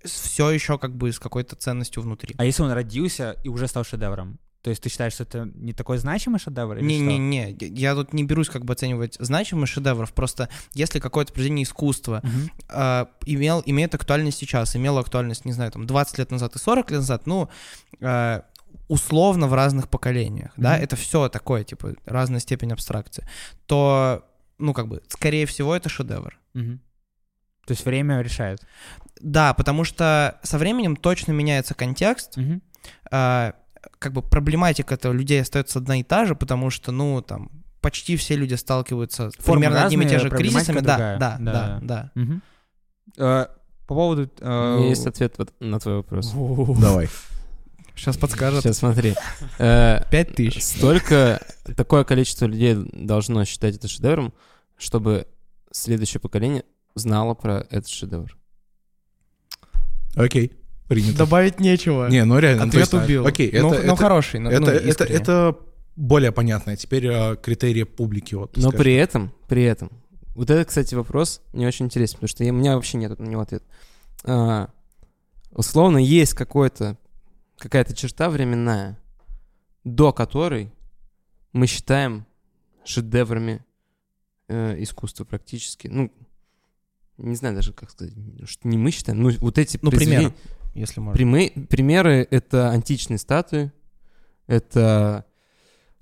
[0.04, 2.34] все еще как бы с какой-то ценностью внутри.
[2.38, 4.38] А если он родился и уже стал шедевром?
[4.66, 6.80] То есть ты считаешь, что это не такой значимый шедевр?
[6.82, 12.20] Не-не-не, я тут не берусь как бы оценивать значимость шедевров, просто если какое-то произведение искусства
[12.24, 12.50] Мгм.
[12.68, 16.90] э, имел, имеет актуальность сейчас, имело актуальность, не знаю, там 20 лет назад и 40
[16.90, 17.48] лет назад, ну,
[18.00, 18.42] э,
[18.88, 20.82] условно в разных поколениях, да, Мгм.
[20.82, 23.24] это все такое, типа, разная степень абстракции,
[23.66, 24.24] то,
[24.58, 26.40] ну, как бы, скорее всего, это шедевр.
[26.54, 26.80] Мгм.
[27.68, 28.66] То есть время решает.
[29.20, 32.62] Да, потому что со временем точно меняется контекст, Мгм.
[33.12, 33.54] а,
[33.98, 38.16] как бы проблематика этого людей остается одна и та же, потому что, ну, там, почти
[38.16, 40.80] все люди сталкиваются с Формы примерно одними и те же кризисами.
[40.80, 41.18] Да, другая.
[41.18, 42.10] да, Да, да, да.
[42.14, 42.42] Мгм.
[43.16, 43.46] Э,
[43.86, 44.22] По поводу...
[44.22, 46.32] У э, меня есть ответ вот на твой вопрос.
[46.80, 47.08] Давай.
[47.94, 48.62] Сейчас подскажет.
[48.62, 49.14] Сейчас смотри.
[49.58, 50.62] Э, Пять тысяч.
[50.62, 51.40] Столько,
[51.76, 54.34] такое количество людей должно считать это шедевром,
[54.76, 55.26] чтобы
[55.70, 58.36] следующее поколение знало про этот шедевр.
[60.14, 60.52] Окей,
[60.88, 61.18] принято.
[61.18, 62.08] Добавить нечего.
[62.08, 62.62] Не, ну реально.
[62.64, 63.26] ну, Ответ есть, убил.
[63.26, 64.40] Окей, это, ну, это, ну, хороший.
[64.40, 65.14] ну, это, ну, это, искренне.
[65.14, 65.56] это
[65.96, 66.76] более понятно.
[66.76, 68.34] Теперь э, критерии публики.
[68.34, 68.78] Вот, Но скажем.
[68.78, 69.90] при этом, при этом,
[70.34, 73.24] вот это, кстати, вопрос мне очень интересен, потому что я- у меня вообще нет на
[73.24, 73.64] него ответа.
[74.24, 74.68] А,
[75.50, 76.98] условно, есть какой-то,
[77.58, 78.98] какая-то черта временная,
[79.84, 80.70] до которой
[81.52, 82.26] мы считаем
[82.84, 83.64] шедеврами
[84.48, 85.88] э, искусства практически.
[85.88, 86.12] Ну,
[87.18, 88.12] не знаю даже, как сказать,
[88.44, 90.34] что не мы считаем, ну, вот эти Ну, произведения- пример,
[90.76, 91.18] если можно.
[91.18, 93.72] Примы- примеры— это античные статуи,
[94.46, 95.24] это...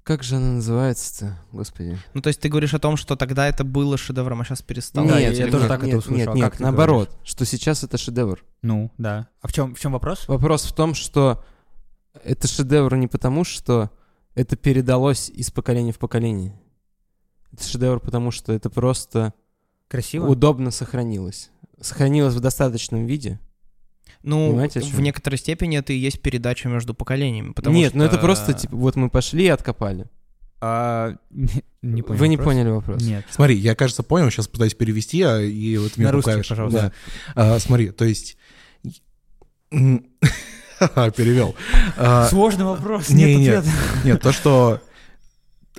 [0.03, 1.97] Как же она называется-то, господи?
[2.13, 5.09] Ну, то есть ты говоришь о том, что тогда это было шедевром, а сейчас перестало?
[5.09, 6.19] Да, нет, я нет, тоже нет, так это нет, услышал.
[6.19, 8.45] Нет, А нет, как наоборот, что сейчас это шедевр.
[8.61, 9.29] Ну, да.
[9.41, 10.29] А в чем, в чем вопрос?
[10.29, 11.43] Вопрос в том, что
[12.23, 13.91] это шедевр не потому, что
[14.35, 16.61] это передалось из поколения в поколение.
[17.53, 19.33] Это шедевр потому, что это просто
[19.89, 20.27] Красиво?
[20.27, 21.51] удобно сохранилось.
[21.81, 23.41] Сохранилось в достаточном виде.
[24.25, 27.53] Ну, Понимаете, в некоторой степени это и есть передача между поколениями.
[27.53, 27.99] Потому Нет, что...
[27.99, 30.07] ну это просто, типа, вот мы пошли и откопали.
[30.63, 32.55] А, не, не понял Вы не вопрос.
[32.55, 33.03] поняли вопрос.
[33.03, 33.27] Нет.
[33.31, 36.93] Смотри, я, кажется, понял, сейчас пытаюсь перевести, а, и вот меня На русский, пожалуйста.
[37.35, 37.55] Да.
[37.55, 38.39] А, смотри, то есть...
[39.71, 41.55] Ха-ха, Перевел.
[41.99, 43.77] А, Сложный вопрос, не, нет не, ответа.
[44.05, 44.81] Нет, то, что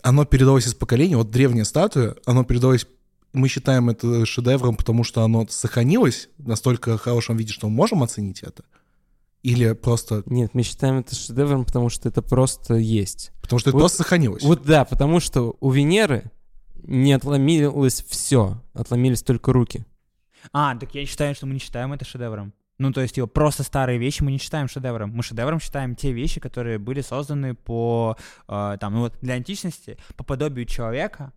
[0.04, 2.86] оно передалось из поколения, вот древняя статуя, оно передалось,
[3.36, 8.04] мы считаем это шедевром, потому что оно сохранилось в настолько хорошем виде, что мы можем
[8.04, 8.64] оценить это?
[9.44, 10.24] Или просто...
[10.26, 13.32] Нет, мы считаем это шедевром, потому что это просто есть.
[13.42, 14.44] Потому что это Вот- просто сохранилось.
[14.44, 16.32] Вот да, потому что у Венеры
[16.76, 19.86] не отломилось все, отломились только руки.
[20.52, 22.54] А, так я считаю, что мы не считаем это шедевром.
[22.78, 25.12] Ну, то есть, его просто старые вещи мы не считаем шедевром.
[25.12, 28.18] Мы шедевром считаем те вещи, которые были созданы по,
[28.48, 31.32] э, там, ну вот для античности, по подобию человека,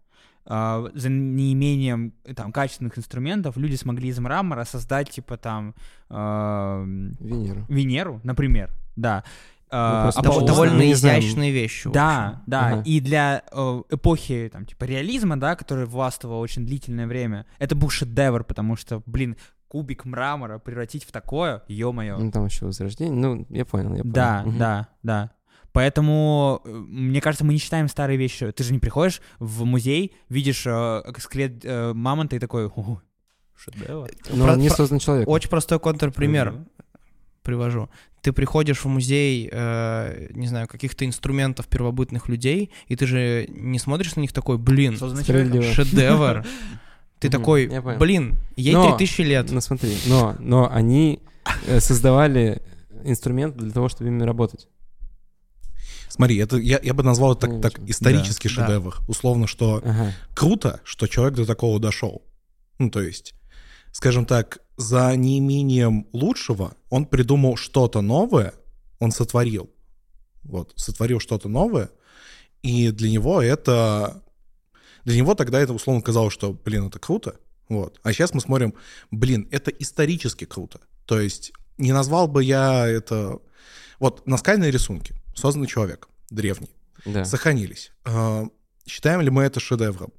[0.49, 5.75] э, за неимением э, там качественных инструментов люди смогли из мрамора создать, типа, там,
[6.11, 6.85] э,
[7.21, 7.65] Венеру.
[7.69, 9.25] Венеру, например, да.
[9.71, 11.91] Просто а Дов- не довольно изящные вещи.
[11.91, 12.67] да, да.
[12.69, 12.83] Ага.
[12.87, 17.91] И для э, эпохи там типа реализма, да, который властвовал очень длительное время, это был
[17.91, 19.37] шедевр, потому что, блин,
[19.69, 22.17] кубик мрамора превратить в такое, ё-моё.
[22.17, 23.15] Ну, там еще возрождение.
[23.15, 24.15] Ну, я понял, я понял.
[24.15, 24.59] Да, Мгм.
[24.59, 25.31] да, да.
[25.72, 28.50] Поэтому, э, мне кажется, мы не считаем старые вещи.
[28.52, 33.00] Ты же не приходишь в музей, видишь э, скелет э, мамонта и такой, «О,
[33.57, 34.11] шедевр.
[34.31, 35.33] Но Про- он не про- создан человеком.
[35.33, 36.54] Очень простой контрпример
[37.42, 37.88] привожу.
[38.20, 43.78] Ты приходишь в музей, э, не знаю, каких-то инструментов первобытных людей, и ты же не
[43.78, 46.44] смотришь на них такой, блин, шедевр.
[47.20, 47.66] Ты такой,
[47.98, 49.50] блин, ей Но- 3000 лет.
[49.50, 51.20] Ну, смотри, но, но они
[51.66, 52.62] э, создавали
[53.02, 54.68] инструмент для того, чтобы ими работать.
[56.09, 58.97] Смотри, это, я, я бы назвал это так, так исторический Да, шедевр.
[59.09, 60.12] Условно, что Ага.
[60.35, 62.23] круто, что человек до такого дошел.
[62.79, 63.35] Ну, то есть,
[63.92, 68.55] скажем так, за неимением лучшего он придумал что-то новое,
[68.99, 69.71] он сотворил.
[70.44, 71.90] Вот, сотворил что-то новое,
[72.62, 74.23] и для него это...
[75.05, 77.37] Для него тогда это условно казалось, что, блин, это круто.
[77.68, 77.99] Вот.
[78.03, 78.75] А сейчас мы смотрим,
[79.11, 80.81] блин, это исторически круто.
[81.07, 83.38] То есть не назвал бы я это...
[83.99, 86.70] Вот наскальные рисунки, созданный человек, древний,
[87.07, 87.24] Да.
[87.24, 87.92] сохранились.
[88.05, 88.44] А,
[88.87, 90.12] Считаем ли мы это шедевром?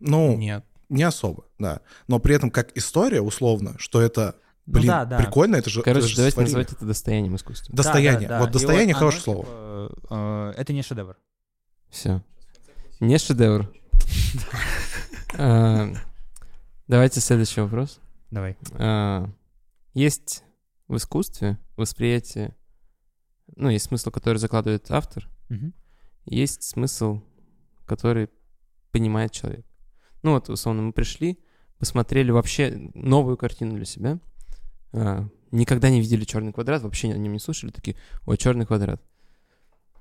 [0.00, 0.64] Ну, Нет.
[0.88, 1.80] не особо, да.
[2.08, 4.34] Но при этом как история, условно, что это,
[4.66, 5.18] Ну блин, да, да.
[5.18, 5.82] прикольно, это же...
[5.82, 6.48] Короче, это же давайте сотворили.
[6.54, 7.74] называть это достоянием искусства.
[7.74, 8.28] Да, Достояние.
[8.28, 8.40] да, да.
[8.40, 9.44] Вот И достояние оно, хорошее слово.
[9.44, 11.16] типа, э, это не шедевр.
[11.90, 12.22] Все.
[13.00, 13.70] Не шедевр.
[15.38, 15.88] А,
[16.86, 18.00] Давайте следующий вопрос.
[18.30, 18.56] Давай.
[18.72, 19.28] А,
[19.94, 20.42] Есть
[20.88, 22.56] в искусстве восприятие
[23.58, 25.74] ну, есть смысл, который закладывает автор, Мгм.
[26.26, 27.20] есть смысл,
[27.86, 28.30] который
[28.92, 29.66] понимает человек.
[30.22, 31.38] Ну вот, условно, мы пришли,
[31.78, 34.18] посмотрели вообще новую картину для себя,
[34.92, 39.02] а, никогда не видели черный квадрат, вообще о нем не слышали, такие, ой, черный квадрат.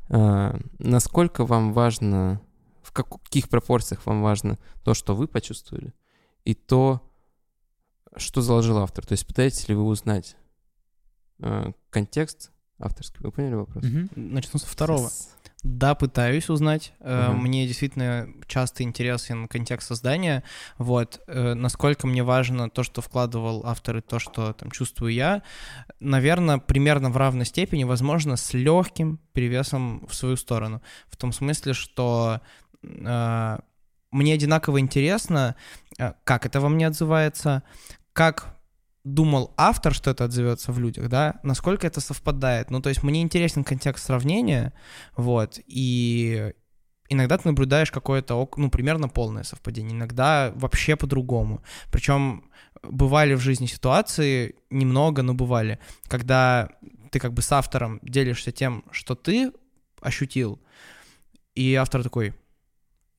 [0.10, 2.42] А, насколько вам важно,
[2.82, 5.94] в каких пропорциях вам важно то, что вы почувствовали,
[6.46, 7.02] и то,
[8.16, 9.06] что заложил автор?
[9.06, 10.38] То есть пытаетесь ли вы узнать
[11.40, 13.20] а, контекст авторский?
[13.22, 13.84] Вы поняли вопрос?
[13.84, 14.10] Мгм.
[14.16, 15.08] Начну со второго.
[15.10, 15.30] С-
[15.64, 16.94] Да, пытаюсь узнать.
[17.00, 17.40] Мгм.
[17.42, 20.44] Мне действительно часто интересен контекст создания.
[20.78, 21.20] Вот.
[21.28, 25.42] Э, Насколько мне важно то, что вкладывал автор, и то, что там чувствую я.
[26.00, 30.82] Наверное, примерно в равной степени, возможно, с легким перевесом в свою сторону.
[31.08, 32.40] В том смысле, что
[32.84, 33.58] э,
[34.12, 35.56] мне одинаково интересно,
[36.24, 37.64] как это во мне отзывается,
[38.14, 38.57] как
[39.14, 42.70] думал автор, что это отзовется в людях, да, насколько это совпадает.
[42.72, 44.74] Ну, то есть мне интересен контекст сравнения,
[45.16, 46.54] вот, и
[47.10, 51.62] иногда ты наблюдаешь какое-то, ну, примерно полное совпадение, иногда вообще по-другому.
[51.92, 52.44] Причем
[52.84, 56.70] бывали в жизни ситуации, немного, но бывали, когда
[57.12, 59.52] ты как бы с автором делишься тем, что ты
[60.02, 60.60] ощутил,
[61.56, 62.34] и автор такой,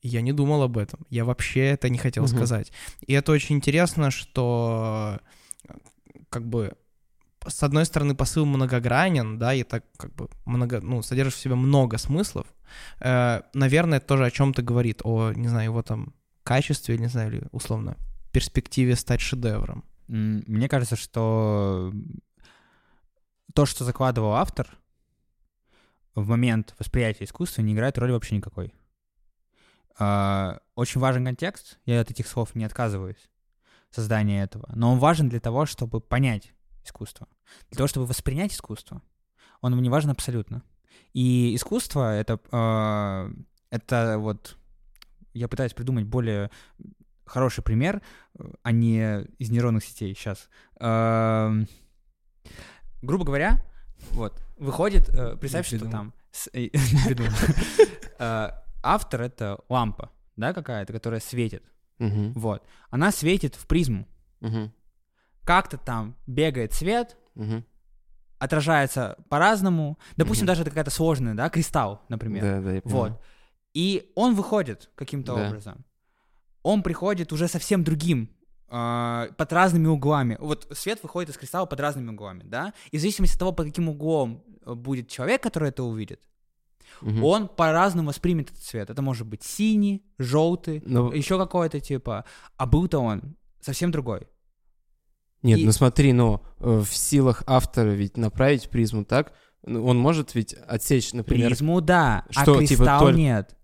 [0.02, 2.36] я не думал об этом, я вообще это не хотел Мгм.
[2.36, 2.72] сказать.
[3.06, 5.18] И это очень интересно, что
[6.28, 6.76] как бы
[7.46, 11.54] с одной стороны посыл многогранен, да, и так как бы много, ну, содержит в себе
[11.54, 12.46] много смыслов.
[13.00, 17.32] Э, наверное, это тоже о чем-то говорит, о, не знаю, его там качестве, не знаю,
[17.32, 17.96] или условно
[18.32, 19.84] перспективе стать шедевром.
[20.06, 21.92] Мне кажется, что
[23.54, 24.68] то, что закладывал автор,
[26.14, 28.72] в момент восприятия искусства не играет роли вообще никакой.
[29.98, 33.28] А, Очень важен контекст, я от этих слов не отказываюсь,
[33.90, 36.52] создание этого, но он важен для того, чтобы понять
[36.84, 37.28] искусство.
[37.70, 39.02] Для того, чтобы воспринять искусство,
[39.60, 40.62] он не важен абсолютно.
[41.14, 43.30] И искусство— это, а,
[43.70, 44.56] это вот...
[45.32, 46.50] Я пытаюсь придумать более
[47.24, 48.02] хороший пример,
[48.38, 50.48] э, а не из нейронных сетей сейчас.
[50.80, 51.68] Эм,
[53.02, 53.62] грубо говоря,
[54.10, 55.92] вот, выходит, э, представь, что придумал.
[55.92, 56.14] там...
[56.54, 56.68] э.
[58.20, 58.50] Э,
[58.82, 61.62] Автор— это лампа, да, какая-то, которая светит.
[61.98, 62.32] Мгм.
[62.34, 62.62] Вот.
[62.90, 64.06] Она светит в призму.
[64.40, 64.72] Мгм.
[65.44, 67.64] Как-то там бегает свет, Мгм.
[68.38, 69.98] отражается по-разному.
[70.16, 70.48] Допустим, Мгм.
[70.48, 72.42] даже это какая-то сложная, да, кристалл, например.
[72.42, 73.12] Да, да, я понимаю.
[73.12, 73.22] Вот.
[73.74, 75.48] И он выходит каким-то Да.
[75.48, 75.84] образом.
[76.62, 78.30] Он приходит уже совсем другим,
[78.70, 80.36] а, под разными углами.
[80.40, 82.74] Вот свет выходит из кристалла под разными углами, да?
[82.90, 86.20] И в зависимости от того, под каким углом э, будет человек, который это увидит,
[87.00, 87.24] Мгм.
[87.24, 88.90] он по-разному воспримет этот цвет.
[88.90, 92.24] Это может быть синий, желтый, Но- еще какой-то типа.
[92.56, 94.26] А был-то он совсем другой.
[95.42, 99.32] Нет, И- ну смотри, ну э, в силах автора ведь направить призму так,
[99.64, 103.56] ну, он может ведь отсечь, например, Призму, да, что, а типа, кристалл только- нет.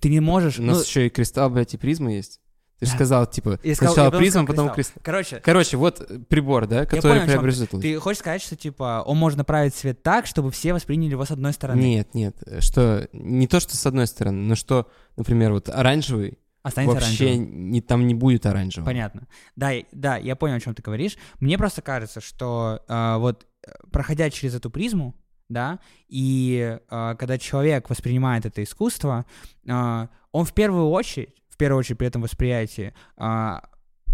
[0.00, 0.58] Ты не можешь...
[0.58, 2.40] у нас ну, еще и кристалл, блядь, и призма есть.
[2.80, 5.02] Ты же сказал, типа, Я сказал- сначала призма, потом кристалл.
[5.04, 7.70] Короче, Короче, вот э, прибор, да, который преобразует.
[7.70, 11.30] Ты хочешь сказать, что типа он может направить свет так, чтобы все восприняли его с
[11.30, 11.78] одной стороны?
[11.78, 16.38] Нет, нет, э, что не то, что с одной стороны, но что, например, вот оранжевый
[16.62, 17.70] Останется вообще оранжевым.
[17.70, 18.88] не, там не будет оранжевого.
[18.88, 19.28] Понятно.
[19.56, 21.18] Да, да, я понял, о чем ты говоришь.
[21.38, 25.14] Мне просто кажется, что а, вот э, проходя через эту призму,
[25.50, 29.26] да, и а, когда человек воспринимает это искусство,
[29.68, 33.62] а, он в первую очередь, первую очередь при этом восприятии, а,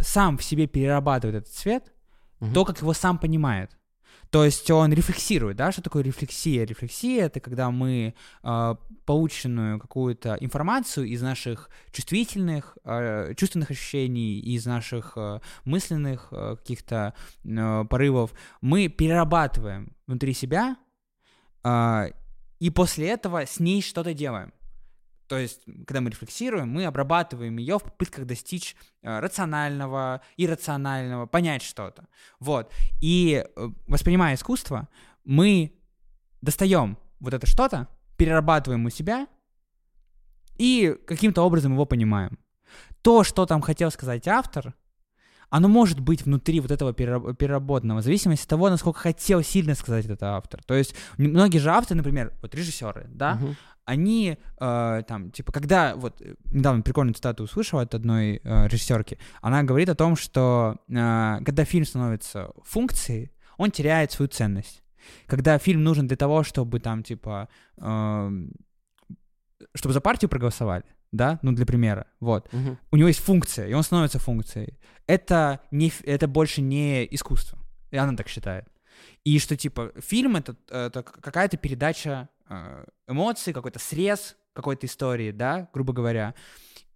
[0.00, 1.92] сам в себе перерабатывает этот цвет,
[2.40, 2.52] Мгм.
[2.52, 3.70] то, как его сам понимает.
[4.30, 6.66] То есть он рефлексирует, да, что такое рефлексия?
[6.66, 14.66] Рефлексия— это когда мы э, полученную какую-то информацию из наших чувствительных, э, чувственных ощущений, из
[14.66, 20.76] наших э, мысленных э, каких-то э, порывов, мы перерабатываем внутри себя,
[21.62, 22.10] э,
[22.58, 24.52] и после этого с ней что-то делаем.
[25.28, 31.62] То есть, когда мы рефлексируем, мы обрабатываем ее в попытках достичь э, рационального, иррационального, понять
[31.62, 32.06] что-то.
[32.38, 32.72] Вот.
[33.00, 34.88] И э, воспринимая искусство,
[35.24, 35.72] мы
[36.42, 39.26] достаем вот это что-то, перерабатываем у себя
[40.58, 42.38] и каким-то образом его понимаем.
[43.02, 44.74] То, что там хотел сказать автор,
[45.48, 49.74] оно может быть внутри вот этого перераб- переработанного, в зависимости от того, насколько хотел сильно
[49.74, 50.62] сказать этот автор.
[50.64, 53.56] То есть многие же авторы, например, вот режиссеры, да, Мгм.
[53.86, 59.18] Они э, там, типа, когда, вот, э, недавно прикольную цитату услышал от одной э, режиссерки,
[59.40, 60.92] она говорит о том, что э,
[61.44, 64.82] когда фильм становится функцией, он теряет свою ценность.
[65.26, 67.48] Когда фильм нужен для того, чтобы там, типа,
[67.78, 68.52] эм,
[69.74, 72.76] чтобы за партию проголосовали, да, ну, для примера, вот, Мгм.
[72.90, 74.78] у него есть функция, и он становится функцией.
[75.06, 77.58] Это, не, это больше не искусство.
[77.92, 78.66] И она так считает.
[79.24, 85.68] И что, типа, фильм— это, это какая-то передача э, эмоций, какой-то срез какой-то истории, да,
[85.72, 86.34] грубо говоря.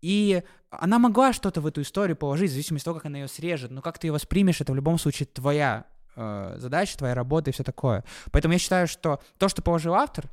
[0.00, 3.28] И она могла что-то в эту историю положить, в зависимости от того, как она ее
[3.28, 3.70] срежет.
[3.70, 5.84] Но как ты ее воспримешь, это в любом случае твоя
[6.16, 8.02] э, задача, твоя работа и все такое.
[8.32, 10.30] Поэтому я считаю, что то, что положил автор,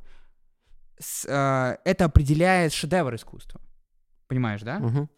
[0.98, 3.60] с, э, это определяет шедевр искусства.
[4.26, 4.78] Понимаешь, да?
[4.78, 5.10] Мгм.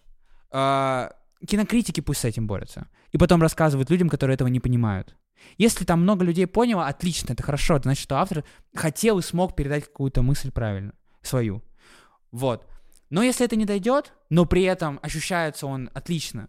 [0.50, 1.12] А,
[1.46, 2.88] кинокритики пусть с этим борются.
[3.12, 5.16] И потом рассказывают людям, которые этого не понимают.
[5.58, 7.76] Если там много людей поняло, отлично, это хорошо.
[7.76, 11.62] Это значит, что автор хотел и смог передать какую-то мысль правильно, свою.
[12.30, 12.66] Вот.
[13.10, 16.48] Но если это не дойдет, но при этом ощущается он отлично,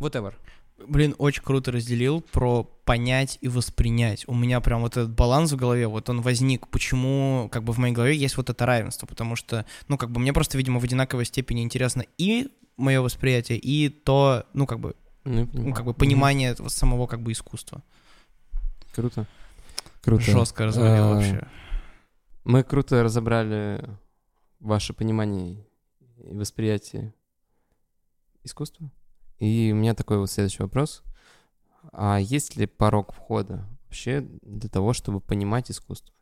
[0.00, 0.34] whatever.
[0.76, 4.24] Блин, очень круто разделил про понять и воспринять.
[4.26, 6.66] У меня прям вот этот баланс в голове, вот он возник.
[6.68, 9.06] Почему, как бы в моей голове есть вот это равенство?
[9.06, 13.58] Потому что, ну, как бы мне просто, видимо, в одинаковой степени интересно и мое восприятие,
[13.58, 17.32] и то, ну, как бы, Ну, я ну, как бы понимание этого самого как бы
[17.32, 17.82] искусства.
[18.94, 19.26] Круто.
[20.02, 20.22] Круто.
[20.22, 21.48] Жестко А, вообще.
[22.44, 23.88] Мы круто разобрали
[24.60, 25.66] ваше понимание
[26.18, 27.14] и восприятие
[28.42, 28.90] искусства.
[29.38, 31.02] И у меня такой вот следующий вопрос.
[31.92, 36.14] А есть ли порог входа вообще для того, чтобы понимать искусство?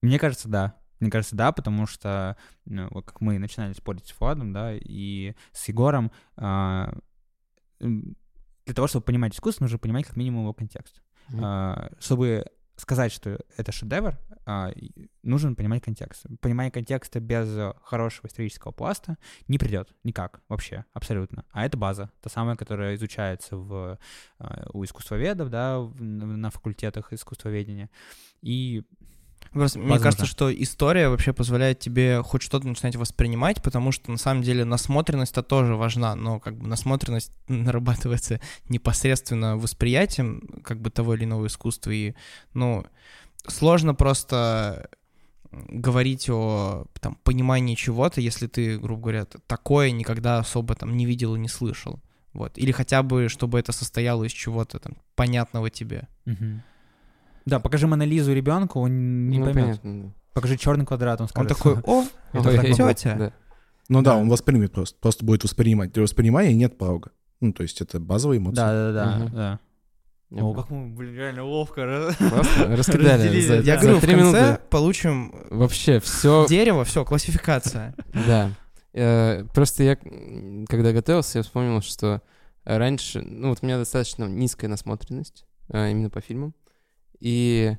[0.00, 0.74] Мне кажется, да.
[1.00, 5.34] Мне кажется, да, потому что, ну, вот как мы начинали спорить с Владом, да, и
[5.52, 6.94] с Егором, а,
[7.80, 8.16] м,
[8.66, 11.02] для того, чтобы понимать искусство, нужно понимать как минимум его контекст.
[11.40, 12.44] А, чтобы
[12.76, 16.26] сказать, что это шедевр, а, и нужно понимать контекст.
[16.40, 17.48] Понимание контекста без
[17.82, 19.16] хорошего исторического пласта
[19.48, 21.44] не придет никак вообще, абсолютно.
[21.50, 23.98] А это база, та самая, которая изучается в,
[24.38, 27.90] а, у искусствоведов, да, на факультетах искусствоведения.
[28.42, 28.84] И
[29.52, 34.16] Просто мне кажется, что история вообще позволяет тебе хоть что-то начинать воспринимать, потому что на
[34.16, 41.14] самом деле насмотренность-то тоже важна, но как бы насмотренность нарабатывается непосредственно восприятием как бы того
[41.14, 42.14] или иного искусства, и,
[42.52, 42.84] ну,
[43.46, 44.88] сложно просто
[45.68, 51.36] говорить о там, понимании чего-то, если ты, грубо говоря, такое никогда особо там не видел
[51.36, 52.00] и не слышал.
[52.32, 52.58] Вот.
[52.58, 56.08] Или хотя бы, чтобы это состояло из чего-то там понятного тебе.
[57.46, 59.64] Да, покажи Монолизу ребенку, он не Ну, поймет.
[59.64, 60.10] понятно, да.
[60.32, 61.48] Покажи черный квадрат, он Он скажет.
[61.56, 63.32] такой, о, Это тетя.
[63.88, 64.98] Ну да, он воспримет просто.
[65.00, 65.92] Просто будет воспринимать.
[65.92, 67.10] Для воспринимания нет порога.
[67.40, 68.56] Ну, то есть это базовые эмоции.
[68.56, 69.60] Да, да, да,
[70.30, 70.54] О, понял.
[70.54, 71.84] как мы, блин, реально ловко.
[72.66, 73.40] раскидали.
[73.40, 73.56] За-.
[73.56, 77.94] Я за говорю, в конце минуты получим Вообще все дерево, все, классификация.
[78.26, 78.50] Да.
[78.94, 79.96] Э, Просто я,
[80.68, 82.22] когда готовился, я вспомнил, что
[82.64, 86.54] раньше, ну вот у меня достаточно низкая насмотренность э, именно по фильмам.
[87.20, 87.76] И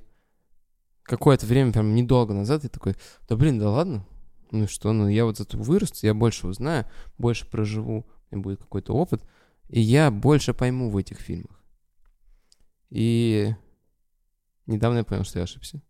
[1.03, 2.95] какое-то время, прям недолго назад, я такой,
[3.27, 4.05] да блин, да ладно,
[4.51, 6.85] ну что, ну я вот зато вырасту, я больше узнаю,
[7.17, 9.23] больше проживу, у меня будет какой-то опыт,
[9.69, 11.63] и я больше пойму в этих фильмах.
[12.89, 13.53] И
[14.65, 15.81] недавно я понял, что я ошибся.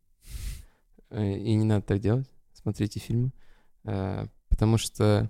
[1.10, 2.30] Э, И не надо так делать.
[2.54, 3.32] Смотрите фильмы.
[3.84, 5.30] Э, Потому что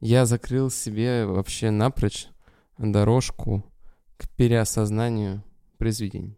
[0.00, 2.26] я закрыл себе вообще напрочь
[2.78, 3.64] дорожку
[4.18, 5.42] к переосознанию
[5.78, 6.36] произведений.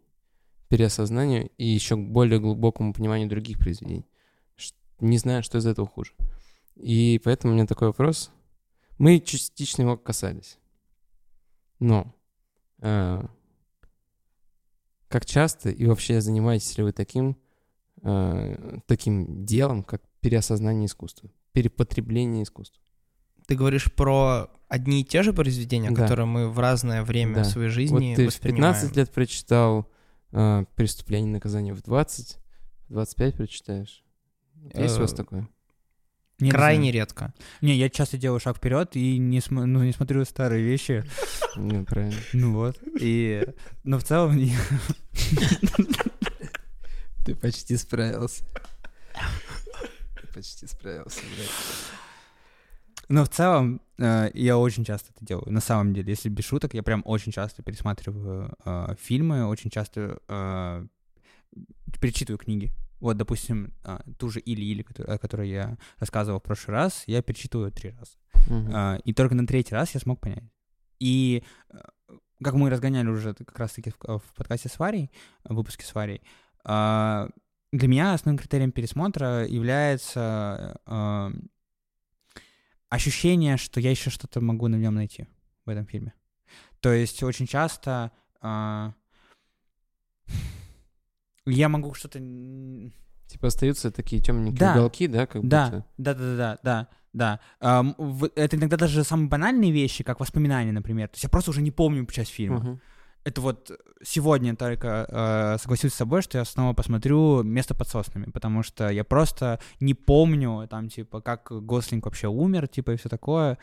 [0.68, 4.06] Переосознанию и еще к более глубокому пониманию других произведений.
[5.00, 6.12] Не знаю, что из этого хуже.
[6.76, 8.30] И поэтому у меня такой вопрос.
[8.98, 10.58] Мы частично его касались.
[11.78, 12.14] Но
[12.78, 13.22] э,
[15.08, 17.38] как часто и вообще занимаетесь ли вы таким,
[18.02, 22.82] э, таким делом, как переосознание искусства, перепотребление искусства?
[23.50, 26.02] Ты говоришь про одни и те же произведения, Да.
[26.02, 27.44] которые мы в разное время Да.
[27.44, 28.74] своей Вот жизни ты в воспринимаем.
[28.74, 29.90] 15 лет прочитал
[30.30, 32.38] э, «Преступление и наказание», в 20,
[32.88, 34.04] в 25 прочитаешь.
[34.72, 35.48] Есть у вас Э, такое?
[36.38, 36.94] Не Крайне знаю.
[36.94, 37.34] редко.
[37.60, 41.04] Не, я часто делаю шаг вперед и не, см- ну, не смотрю старые вещи.
[41.56, 42.14] Ну, правильно.
[42.32, 42.78] Ну вот.
[43.00, 43.44] И,
[43.82, 44.54] но в целом, не-
[47.24, 48.44] Ты почти справился.
[50.32, 51.50] Почти справился, блядь.
[53.10, 55.52] Но в целом э, я очень часто это делаю.
[55.52, 60.20] На самом деле, если без шуток, я прям очень часто пересматриваю э, фильмы, очень часто
[60.28, 60.86] э,
[62.00, 62.72] перечитываю книги.
[63.00, 67.72] Вот, допустим, э, ту же Или-Или, о которой я рассказывал в прошлый раз, я перечитываю
[67.72, 68.12] три раза.
[68.72, 70.44] А, и только на третий раз я смог понять.
[71.00, 71.78] И э,
[72.44, 75.10] как мы разгоняли уже как раз-таки в, в подкасте с Варей,
[75.42, 76.22] в выпуске с Варей,
[76.64, 80.78] для меня основным критерием пересмотра является
[82.90, 85.26] ощущение, что я еще что-то могу на нем найти
[85.64, 86.12] в этом фильме.
[86.80, 88.10] То есть очень часто
[88.42, 88.92] а,
[91.46, 92.18] я могу что-то
[93.26, 94.72] Типа остаются такие темненькие Да.
[94.72, 95.84] уголки, да, как да, будто...
[95.98, 97.94] да, да, да, да, да, да.
[97.96, 101.06] В- это иногда даже самые банальные вещи, как воспоминания, например.
[101.08, 102.58] То есть я просто уже не помню часть фильма.
[102.58, 102.80] Мгм.
[103.24, 103.70] Это вот
[104.02, 108.88] сегодня только э, согласился с собой, что я снова посмотрю «Место под соснами», потому что
[108.88, 113.58] я просто не помню, там, типа, как Гослинг вообще умер, типа, и все такое.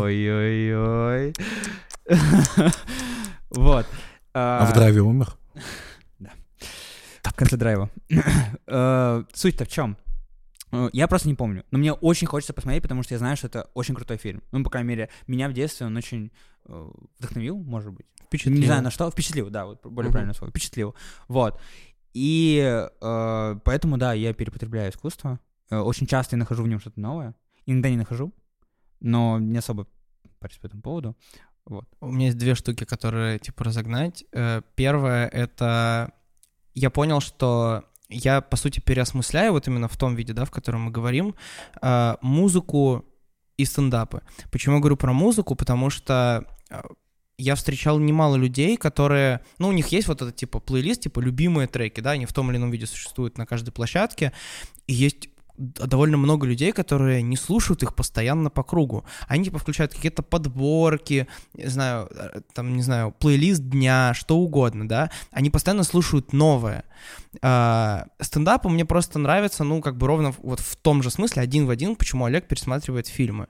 [0.00, 1.34] Ой-ой-ой.
[3.50, 3.86] Вот.
[4.32, 5.36] А в драйве умер?
[7.22, 7.90] В конце драйва.
[8.66, 9.96] Э, Суть-то в чем?
[10.72, 11.64] Э, Я просто не помню.
[11.70, 14.42] Но мне очень хочется посмотреть, потому что я знаю, что это очень крутой фильм.
[14.52, 16.32] Ну, по крайней мере, меня в детстве он очень
[16.66, 18.06] э, вдохновил, может быть.
[18.26, 18.58] Впечатлил.
[18.60, 19.10] Не знаю на что.
[19.10, 20.12] Впечатлил, да, вот более Мгм.
[20.12, 20.50] правильное слово.
[20.50, 20.94] Впечатлил.
[21.28, 21.60] Вот.
[22.14, 22.60] И
[23.00, 25.38] э, поэтому, да, я перепотребляю искусство.
[25.70, 27.34] Э, Очень часто я нахожу в нем что-то новое.
[27.66, 28.32] Иногда не нахожу,
[29.00, 29.86] но не особо
[30.38, 31.16] парюсь по этому поводу.
[31.64, 31.86] Вот.
[32.00, 34.24] У меня есть две штуки, которые, типа, разогнать.
[34.32, 36.12] Э, Первое— это
[36.74, 40.82] я понял, что я, по сути, переосмысляю вот именно в том виде, да, в котором
[40.82, 41.34] мы говорим,
[41.80, 43.04] э, музыку
[43.56, 44.22] и стендапы.
[44.50, 45.54] Почему я говорю про музыку?
[45.54, 46.82] Потому что э,
[47.38, 51.66] я встречал немало людей, которые, ну, у них есть вот этот, типа, плейлист, типа, любимые
[51.66, 54.32] треки, да, они в том или ином виде существуют на каждой площадке,
[54.86, 59.04] и есть довольно много людей, которые не слушают их постоянно по кругу.
[59.28, 64.88] Они типа включают какие-то подборки, не знаю, э, там, не знаю, плейлист дня, что угодно,
[64.88, 65.10] да.
[65.30, 66.84] Они постоянно слушают новое.
[67.42, 71.66] А, стендапу мне просто нравится, ну, как бы ровно вот в том же смысле, один
[71.66, 73.48] в один, почему Олег пересматривает фильмы.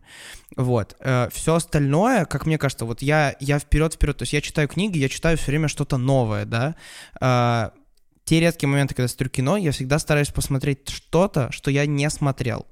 [0.57, 0.97] Вот.
[1.33, 5.09] все остальное, как мне кажется, вот я, я вперед-вперед, то есть я читаю книги, я
[5.09, 7.73] читаю все время что-то новое, да.
[8.33, 12.09] Те редкие моменты, когда я смотрю кино, я всегда стараюсь посмотреть что-то, что я не
[12.09, 12.67] смотрел.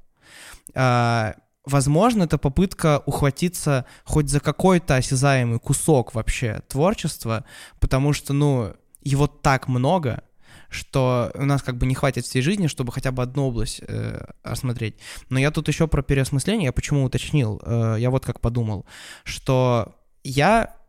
[0.74, 1.34] А,
[1.66, 7.44] возможно, это попытка ухватиться хоть за какой-то осязаемый кусок вообще творчества,
[7.78, 10.24] потому что, ну, его так много,
[10.70, 14.28] что у нас как бы не хватит всей жизни, чтобы хотя бы одну область э,
[14.42, 14.96] осмотреть.
[15.28, 18.86] Но я тут еще про переосмысление, я почему уточнил, э, я вот как подумал,
[19.24, 19.94] что
[20.24, 20.79] я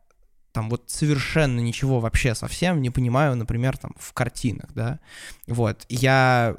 [0.52, 5.00] там вот совершенно ничего вообще совсем не понимаю, например, там в картинах, да,
[5.48, 6.56] вот, я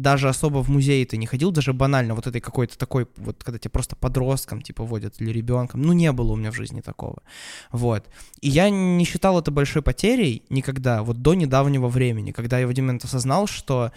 [0.00, 3.70] даже особо в музей-то не ходил, даже банально вот этой какой-то такой, вот когда тебя
[3.70, 7.22] просто подростком типа водят или ребенком, ну не было у меня в жизни такого,
[7.70, 8.06] вот.
[8.40, 12.70] И я не считал это большой потерей никогда, вот до недавнего времени, когда я в
[12.70, 13.92] один момент осознал, что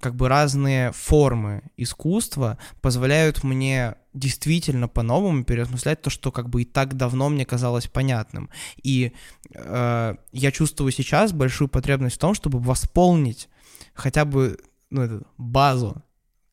[0.00, 6.64] как бы разные формы искусства позволяют мне действительно по-новому переосмыслять то, что как бы и
[6.64, 8.50] так давно мне казалось понятным.
[8.82, 9.12] И
[9.54, 13.48] э, я чувствую сейчас большую потребность в том, чтобы восполнить
[13.94, 14.58] хотя бы
[14.94, 16.02] ну, эту базу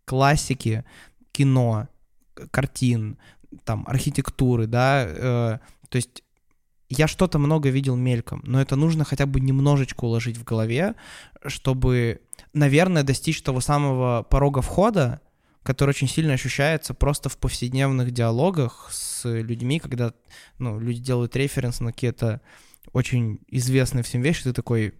[0.05, 0.83] классики
[1.31, 1.87] кино,
[2.51, 3.17] картин,
[3.63, 6.23] там, архитектуры, да, э, то есть
[6.89, 10.95] я что-то много видел мельком, но это нужно хотя бы немножечко уложить в голове,
[11.45, 12.21] чтобы,
[12.53, 15.21] наверное, достичь того самого порога входа,
[15.63, 20.13] который очень сильно ощущается просто в повседневных диалогах с людьми, когда
[20.57, 22.41] ну, люди делают референс на какие-то
[22.91, 24.95] очень известные всем вещи, ты такой,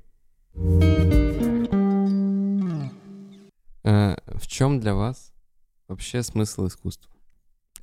[3.84, 5.34] В чем для вас
[5.88, 7.12] вообще смысл искусства?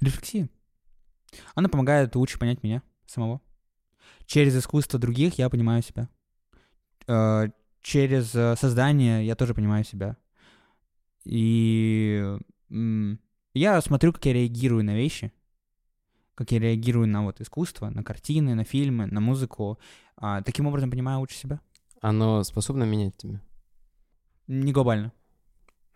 [0.00, 0.48] Рефлексия.
[1.54, 3.40] Она помогает лучше понять меня самого.
[4.26, 6.08] Через искусство других я понимаю себя.
[7.06, 7.48] Э,
[7.80, 10.16] Через э, создание я тоже понимаю себя.
[11.24, 12.36] И
[13.54, 15.32] я смотрю, как я реагирую на вещи,
[16.34, 19.78] как я реагирую на вот искусство, на картины, на фильмы, на музыку.
[20.16, 21.60] А, Таким образом понимаю лучше себя.
[22.00, 23.40] Оно способно менять тебя?
[24.46, 25.12] Не глобально.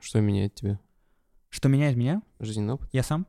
[0.03, 0.81] Что меняет тебя?
[1.49, 2.23] Что меняет меня?
[2.41, 2.91] Жизненный опыт?
[2.93, 3.27] Я сам.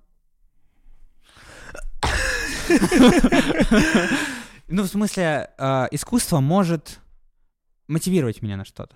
[4.70, 7.00] Ну, в смысле, э, искусство может
[7.88, 8.96] мотивировать меня на что-то.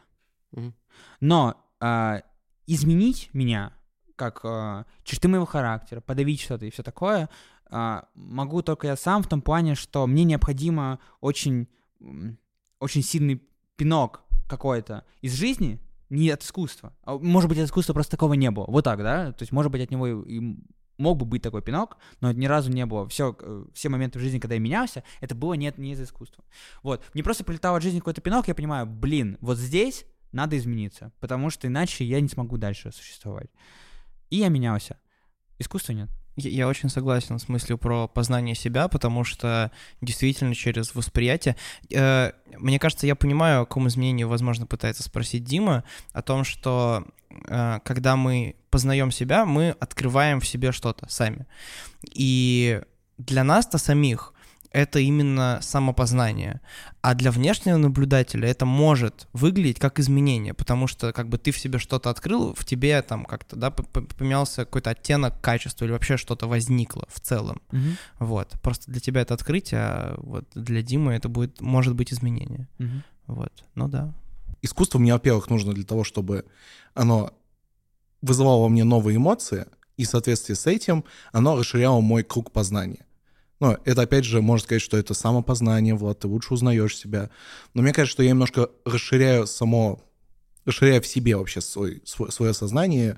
[1.20, 2.22] Но э,
[2.66, 3.74] изменить меня,
[4.16, 7.30] как э, черты моего характера, подавить что-то и все такое,
[7.70, 11.68] могу только я сам в том плане, что мне необходимо очень,
[12.80, 13.44] очень сильный
[13.76, 16.96] пинок какой-то из жизни, не от искусства.
[17.04, 18.66] А, Может быть, от искусства просто такого не было.
[18.68, 19.32] Вот так, да?
[19.34, 20.58] То есть, может быть, от него и, и
[20.98, 23.08] мог бы быть такой пинок, но ни разу не было.
[23.08, 23.38] Все,
[23.74, 26.44] все моменты в жизни, когда я менялся, это было не, не из искусства.
[26.84, 27.04] Вот.
[27.14, 31.50] Мне просто прилетал от жизни какой-то пинок, я понимаю, блин, вот здесь надо измениться, потому
[31.50, 33.50] что иначе я не смогу дальше существовать.
[34.30, 34.98] И я менялся.
[35.60, 36.10] Искусства нет.
[36.40, 39.72] Я, очень согласен с мыслью про познание себя, потому что
[40.02, 41.56] действительно через восприятие...
[41.92, 45.84] э, мне кажется, я понимаю, о каком изменении, возможно, пытается спросить Дима,
[46.14, 47.06] о том, что
[47.48, 51.48] э, когда мы познаем себя, мы открываем в себе что-то сами.
[52.14, 52.82] И
[53.18, 54.36] для нас-то самих
[54.78, 56.62] это именно самопознание.
[57.02, 61.58] А для внешнего наблюдателя это может выглядеть как изменение, потому что как бы ты в
[61.58, 66.48] себе что-то открыл, в тебе там как-то, да, поменялся какой-то оттенок качества или вообще что-то
[66.48, 67.60] возникло в целом.
[67.72, 67.98] Мгм.
[68.20, 68.52] Вот.
[68.62, 72.68] Просто для тебя это открытие, а вот для Димы это будет, может быть, изменение.
[72.78, 73.04] Мгм.
[73.26, 73.64] Вот.
[73.74, 74.14] Ну да.
[74.62, 76.46] искусство мне, во-первых, нужно для того, чтобы
[76.94, 77.32] оно
[78.22, 79.66] вызывало во мне новые эмоции,
[79.98, 83.07] и в соответствии с этим оно расширяло мой круг познания.
[83.60, 87.30] Но это, опять же, можно сказать, что это самопознание, Влад, ты лучше узнаешь себя.
[87.74, 90.00] Но мне кажется, что я немножко расширяю само,
[90.66, 93.18] расширяю в себе вообще свой, свой- свое сознание,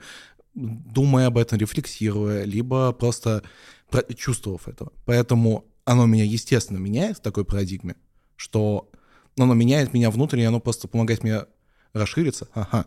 [0.55, 3.43] думая об этом, рефлексируя, либо просто
[3.89, 4.87] про- чувствовав это.
[5.05, 7.95] Поэтому оно меня, естественно, меняет в такой парадигме,
[8.35, 8.89] что
[9.37, 11.45] оно меняет меня внутренне, оно просто помогает мне
[11.93, 12.47] расшириться.
[12.53, 12.85] Ага.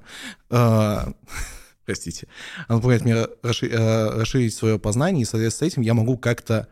[0.50, 1.12] А,
[1.84, 2.28] Простите.
[2.68, 3.26] Оно помогает мне э,
[4.20, 6.68] расширить свое познание, и, соответственно, с этим я могу как-то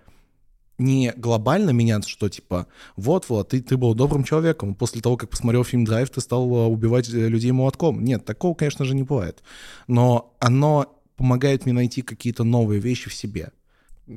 [0.81, 2.67] не глобально меняться, что типа,
[2.97, 6.49] вот, вот, ты, ты был добрым человеком, после того, как посмотрел фильм «Драйв», ты стал
[6.49, 8.03] э, убивать э, людей молотком.
[8.03, 9.43] Нет, такого, конечно же, не бывает.
[9.87, 13.53] Но оно помогает мне найти какие-то новые вещи в себе.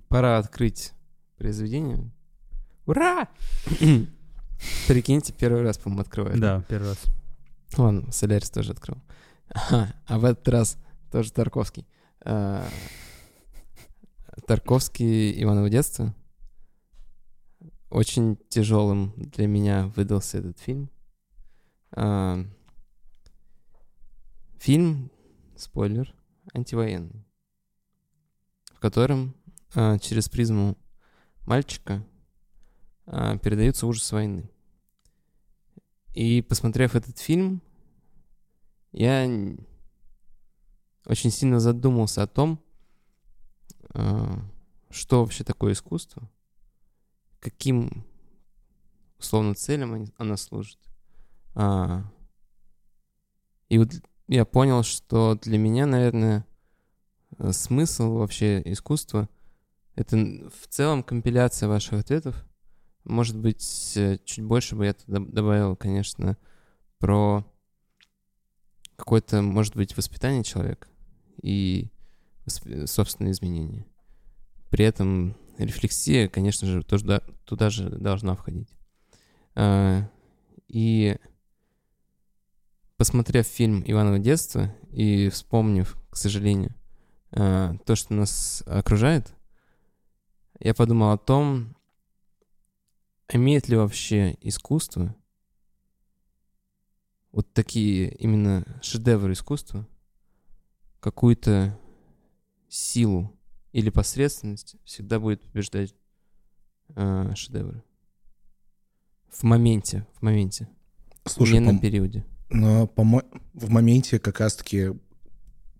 [0.07, 0.93] Пора открыть
[1.37, 2.11] произведение.
[2.85, 3.27] Ура!
[4.87, 6.39] Прикиньте, первый раз, по-моему, открывает.
[6.39, 6.99] Да, первый раз.
[7.77, 8.97] Ладно, Солярис тоже открыл.
[9.49, 10.77] Ага, а в этот раз
[11.11, 11.85] тоже Тарковский.
[12.21, 12.65] А,
[14.47, 16.13] Тарковский «Иваново детство».
[17.93, 20.89] Очень тяжелым для меня выдался этот фильм.
[21.91, 22.43] А,
[24.57, 25.11] Фильм,
[25.55, 26.11] спойлер,
[26.55, 27.23] антивоенный,
[28.73, 29.35] в котором
[29.75, 30.75] а, через призму
[31.45, 32.03] мальчика
[33.05, 34.49] а, передается ужас войны.
[36.15, 37.61] И посмотрев этот фильм,
[38.91, 39.29] я
[41.05, 42.59] очень сильно задумался о том,
[43.89, 44.39] а,
[44.89, 46.27] что вообще такое искусство,
[47.43, 48.05] каким
[49.19, 50.79] условно целям оно служит.
[51.55, 52.03] А,
[53.69, 53.89] И вот
[54.27, 56.45] я понял, что для меня, наверное,
[57.37, 59.29] э, смысл вообще искусства—
[59.95, 62.45] это в целом компиляция ваших ответов.
[63.03, 66.37] Может быть, э, чуть больше бы я добавил, конечно,
[66.99, 67.45] про
[68.95, 70.87] какое-то, может быть, воспитание человека
[71.41, 71.91] и
[72.45, 73.85] восп- собственные изменения.
[74.69, 78.69] При этом рефлексия, конечно же, тоже да- туда же должна входить.
[79.55, 80.09] А,
[80.67, 81.17] И
[82.97, 86.73] посмотрев фильм «Иваново детство» и вспомнив, к сожалению,
[87.31, 89.33] а, то, что нас окружает,
[90.59, 91.75] я подумал о том,
[93.27, 95.15] имеет ли вообще искусство
[97.31, 99.87] вот такие именно шедевры искусства
[100.99, 101.77] какую-то
[102.69, 103.35] силу
[103.73, 105.93] или посредственность всегда будет побеждать
[106.95, 107.83] э, шедевры.
[109.29, 110.67] В моменте, в моменте,
[111.25, 112.25] Слушай, не пом- на периоде.
[112.49, 114.91] Но по-мо- в моменте как раз-таки,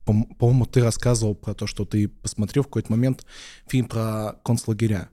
[0.06, 3.26] по- по-моему, ты рассказывал про то, что ты посмотрел в какой-то момент
[3.68, 5.10] фильм про концлагеря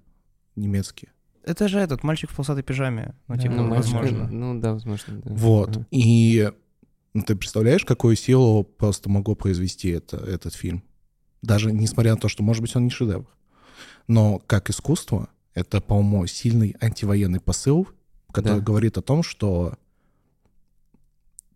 [0.57, 1.13] немецкие.
[1.45, 3.15] Это же этот мальчик в полосатой пижаме.
[3.29, 3.41] Ну, Да.
[3.43, 4.29] типа, Ну, мальчик, возможно.
[4.31, 5.21] ну да, возможно.
[5.23, 5.35] да.
[5.35, 5.69] Вот.
[5.77, 5.87] Ага.
[5.91, 6.51] И
[7.13, 10.83] ну, ты представляешь, какую силу просто могло произвести это, этот фильм?
[11.43, 13.27] Даже несмотря на то, что, может быть, он не шедевр.
[14.07, 17.89] Но как искусство, это, по-моему, сильный антивоенный посыл,
[18.33, 18.65] который Да.
[18.65, 19.75] говорит о том, что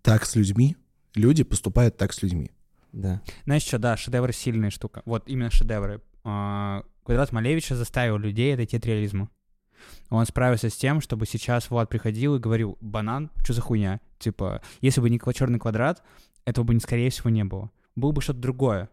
[0.03, 0.77] так с людьми,
[1.15, 2.51] люди поступают так с людьми.
[2.93, 3.21] Да.
[3.45, 5.03] Знаешь что, да, шедевры сильная штука.
[5.05, 6.01] Вот именно шедевры.
[6.23, 9.29] А, Квадрат Малевича заставил людей отойти от реализма.
[10.09, 14.01] Он справился с тем, чтобы сейчас Влад приходил и говорил, банан, что за хуйня?
[14.19, 16.03] Типа, если бы не черный квадрат,
[16.45, 17.71] этого бы, скорее всего, не было.
[17.97, 18.89] Было бы что-то другое.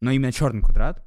[0.00, 1.04] Но именно черный квадрат,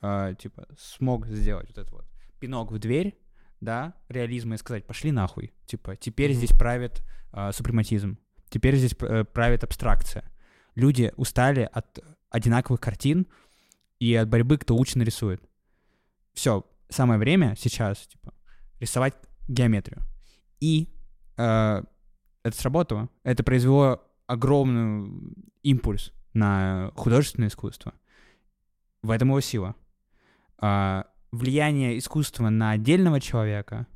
[0.00, 2.04] а, типа, смог сделать вот это вот
[2.38, 3.18] пинок в дверь,
[3.60, 5.52] да, реализма и сказать, пошли нахуй.
[5.64, 6.38] Типа, теперь Мгм.
[6.38, 8.18] здесь правит а, супрематизм.
[8.48, 10.24] Теперь здесь э, правит абстракция.
[10.74, 11.98] Люди устали от
[12.30, 13.26] одинаковых картин
[13.98, 15.42] и от борьбы, кто лучше нарисует.
[16.32, 18.32] Все, самое время сейчас, типа,
[18.78, 19.14] рисовать
[19.48, 20.02] геометрию.
[20.60, 20.88] И
[21.36, 21.82] э,
[22.42, 23.08] это сработало.
[23.24, 27.94] Это произвело огромный импульс на художественное искусство.
[29.02, 29.74] В этом его сила.
[30.58, 33.86] А, влияние искусства на отдельного человека,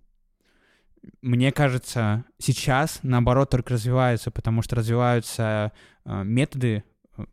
[1.22, 5.72] мне кажется, сейчас, наоборот, только развивается, потому что развиваются
[6.04, 6.84] э, методы
[7.16, 7.24] э,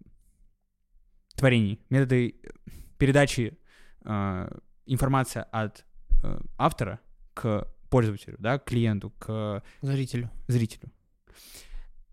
[1.35, 2.39] творений, методы
[2.97, 3.57] передачи
[4.05, 5.85] э, информации от
[6.23, 7.01] э, автора
[7.33, 10.29] к пользователю, да, к клиенту, к Зрителю.
[10.47, 10.91] зрителю.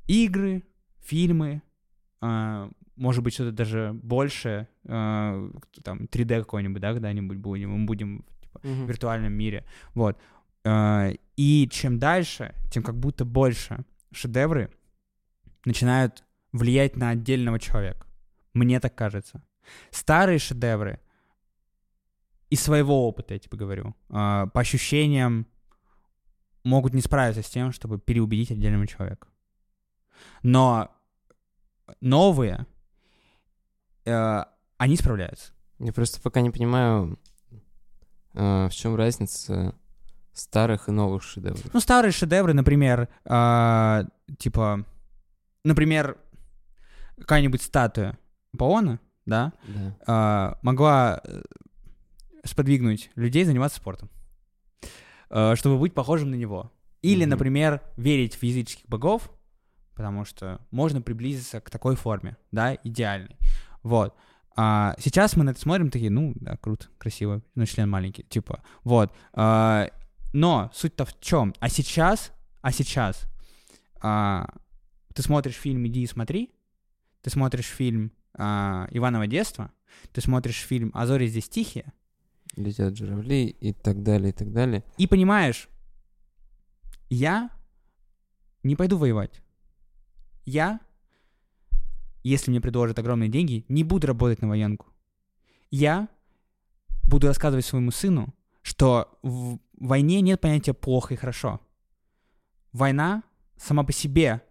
[0.06, 0.64] Игры,
[1.00, 1.62] фильмы,
[2.20, 5.50] а, может быть, что-то даже большее, а,
[5.82, 8.86] там, 3D какой-нибудь, да, когда-нибудь будем, мы будем типа, в Мгм.
[8.86, 9.64] виртуальном мире.
[9.94, 10.18] Вот.
[10.64, 14.70] Э, И чем дальше, тем как будто больше шедевры
[15.64, 16.22] начинают
[16.52, 18.06] влиять на отдельного человека.
[18.52, 19.42] Мне так кажется.
[19.90, 21.00] Старые шедевры
[22.50, 25.46] из своего опыта, я тебе говорю, э, по ощущениям
[26.62, 29.26] могут не справиться с тем, чтобы переубедить отдельного человека.
[30.42, 30.90] Но
[32.00, 32.66] новые,
[34.04, 34.44] э,
[34.78, 35.52] они справляются.
[35.78, 37.18] Я просто пока не понимаю,
[38.34, 39.74] а, в чем разница
[40.32, 41.72] старых и новых шедевров.
[41.72, 44.04] Ну, старые шедевры, например, а,
[44.38, 44.84] типа,
[45.64, 46.16] например,
[47.18, 48.18] какая-нибудь статуя
[48.56, 49.52] Паона, да,
[50.06, 50.58] Да.
[50.62, 51.42] могла э,
[52.44, 54.10] сподвигнуть людей заниматься спортом,
[55.30, 56.72] э, чтобы быть похожим на него.
[57.02, 57.30] Или, Мгм.
[57.30, 59.30] например, верить в языческих богов,
[59.94, 63.36] потому что можно приблизиться к такой форме, да, идеальной.
[63.84, 64.16] Вот.
[64.56, 68.62] А сейчас мы на это смотрим такие, ну, да, круто, красиво, ну, член маленький, типа,
[68.82, 69.12] вот.
[69.32, 69.88] А,
[70.32, 71.54] но суть-то в чем?
[71.60, 72.32] А сейчас,
[72.62, 73.26] а сейчас
[74.00, 74.48] а,
[75.12, 76.50] ты смотришь фильм «Иди и смотри»,
[77.22, 79.72] ты смотришь фильм а, «Иваново детство»,
[80.12, 81.92] ты смотришь фильм «А зори здесь тихие»,
[82.56, 84.84] Летят журавли и так далее, и так далее.
[84.96, 85.68] и понимаешь,
[87.10, 87.50] я
[88.62, 89.42] не пойду воевать.
[90.44, 90.78] Я,
[92.24, 94.86] если мне предложат огромные деньги, не буду работать на военку.
[95.70, 96.08] Я
[97.04, 101.60] буду рассказывать своему сыну, что в войне нет понятия плохо и хорошо.
[102.72, 103.22] Война
[103.56, 104.42] сама по себе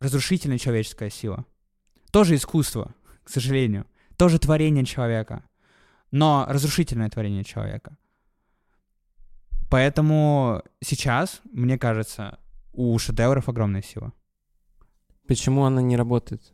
[0.00, 1.44] разрушительная человеческая сила.
[2.10, 3.86] Тоже искусство, к сожалению.
[4.16, 5.44] Тоже творение человека.
[6.10, 7.98] Но разрушительное творение человека.
[9.68, 12.38] Поэтому сейчас, мне кажется,
[12.72, 14.12] у шедевров огромная сила.
[15.26, 16.53] Почему она не работает?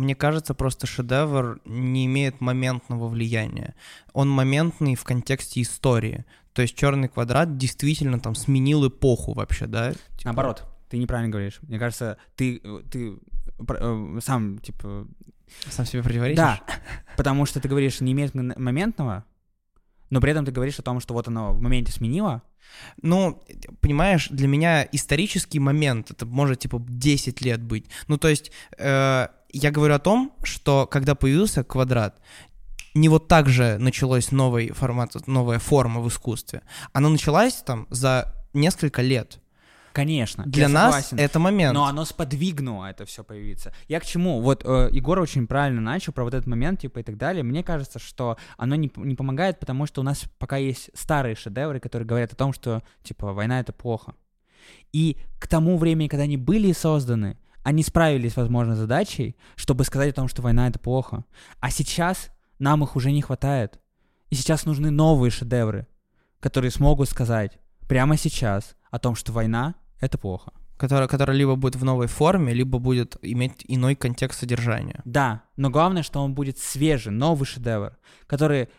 [0.00, 3.74] Мне кажется, просто шедевр не имеет моментного влияния.
[4.14, 6.24] Он моментный в контексте истории.
[6.54, 9.92] То есть черный квадрат действительно там сменил эпоху вообще, да?
[9.92, 11.58] Типа, Наоборот, ты неправильно говоришь.
[11.60, 13.18] Мне кажется, ты, ты
[13.58, 15.06] э, сам, типа...
[15.68, 16.38] Сам себе противоречишь?
[16.38, 16.62] Да,
[17.18, 19.26] потому что ты говоришь, не имеет моментного,
[20.08, 22.42] но при этом ты говоришь о том, что вот оно в моменте сменило.
[23.02, 23.42] Ну,
[23.82, 27.84] понимаешь, для меня исторический момент, это может, типа, 10 лет быть.
[28.08, 32.20] Ну, то есть, э, я говорю о том, что когда появился квадрат,
[32.94, 36.62] не вот так же началось новый формат, новая форма в искусстве.
[36.92, 39.40] Она началась там за несколько лет.
[39.92, 40.44] Конечно.
[40.46, 41.18] Для нас согласен.
[41.18, 41.74] это момент.
[41.74, 43.72] Но оно сподвигнуло это все появиться.
[43.88, 44.40] Я к чему?
[44.40, 47.42] Вот э, Егор очень правильно начал про вот этот момент, типа, и так далее.
[47.42, 51.80] Мне кажется, что оно не, не помогает, потому что у нас пока есть старые шедевры,
[51.80, 54.14] которые говорят о том, что, типа, война— это плохо.
[54.92, 60.10] И к тому времени, когда они были созданы, они справились, возможно, с задачей, чтобы сказать
[60.10, 61.24] о том, что война— это плохо.
[61.60, 63.80] А сейчас нам их уже не хватает.
[64.30, 65.86] И сейчас нужны новые шедевры,
[66.40, 67.58] которые смогут сказать
[67.88, 70.52] прямо сейчас о том, что война— это плохо.
[70.76, 75.02] которая, которая либо будет в новой форме, либо будет иметь иной контекст содержания.
[75.04, 78.70] Да, но главное, что он будет свежий, новый шедевр, который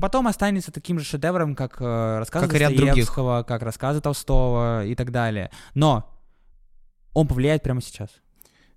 [0.00, 2.58] потом останется таким же шедевром, как э, рассказы Как.
[2.88, 5.52] Достоевского, как рассказы Толстого и так далее.
[5.74, 6.10] Но
[7.14, 8.10] он повлияет прямо сейчас.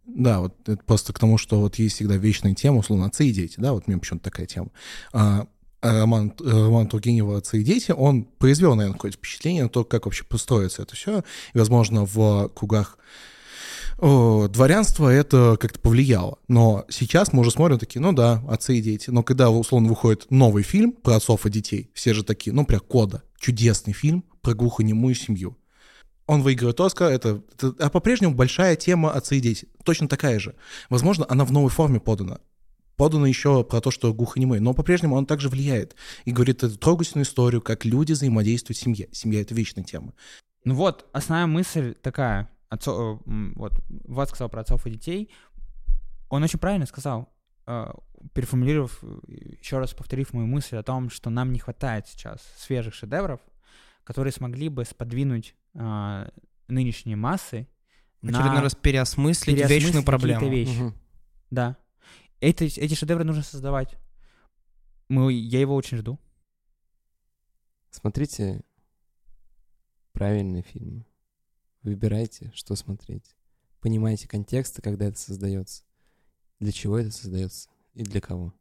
[0.05, 3.31] Да, вот это просто к тому, что вот есть всегда вечная тема, условно, отцы и
[3.31, 4.69] дети, да, вот мне почему-то такая тема.
[5.13, 5.47] А,
[5.81, 9.83] а роман, э, роман Тургенева «Отцы и дети», он произвел, наверное, какое-то впечатление на то,
[9.83, 11.23] как вообще построится это все.
[11.53, 12.97] И, возможно, в кругах
[13.97, 16.39] о, дворянства это как-то повлияло.
[16.47, 19.09] Но сейчас мы уже смотрим такие, ну да, отцы и дети.
[19.09, 22.81] Но когда, условно, выходит новый фильм про отцов и детей, все же такие, ну, прям
[22.81, 25.57] кода, чудесный фильм про глухонемую семью.
[26.27, 29.67] Он выигрывает Оскар, это, это- а по-прежнему большая тема отцы и дети.
[29.83, 30.55] Точно такая же.
[30.89, 32.39] Возможно, она в новой форме подана.
[32.95, 35.95] Подана еще про то, что глухонемые, но по-прежнему он также влияет
[36.25, 39.09] и говорит эту трогательную историю, как люди взаимодействуют в семье.
[39.11, 40.13] Семья— это вечная тема.
[40.63, 42.49] Ну вот, основная мысль такая.
[42.69, 45.31] Отцо- э, вот, Влад сказал про отцов и детей.
[46.29, 47.33] Он очень правильно сказал,
[47.65, 47.87] э,
[48.33, 53.39] переформулировав, еще раз повторив мою мысль о том, что нам не хватает сейчас свежих шедевров,
[54.03, 56.29] которые смогли бы сподвинуть э,
[56.67, 57.67] нынешние массы
[58.21, 60.49] В очередной на раз переосмыслить, переосмыслить вечную проблему.
[60.49, 60.77] вещи.
[60.77, 60.95] Мгм.
[61.49, 61.77] Да.
[62.39, 63.95] Эти, эти шедевры нужно создавать.
[65.09, 66.19] Мы, я его очень жду.
[67.89, 68.61] Смотрите
[70.13, 71.05] правильные фильмы.
[71.83, 73.35] Выбирайте, что смотреть.
[73.79, 75.83] Понимайте контексты, когда это создается.
[76.59, 78.53] Для чего это создается и для кого.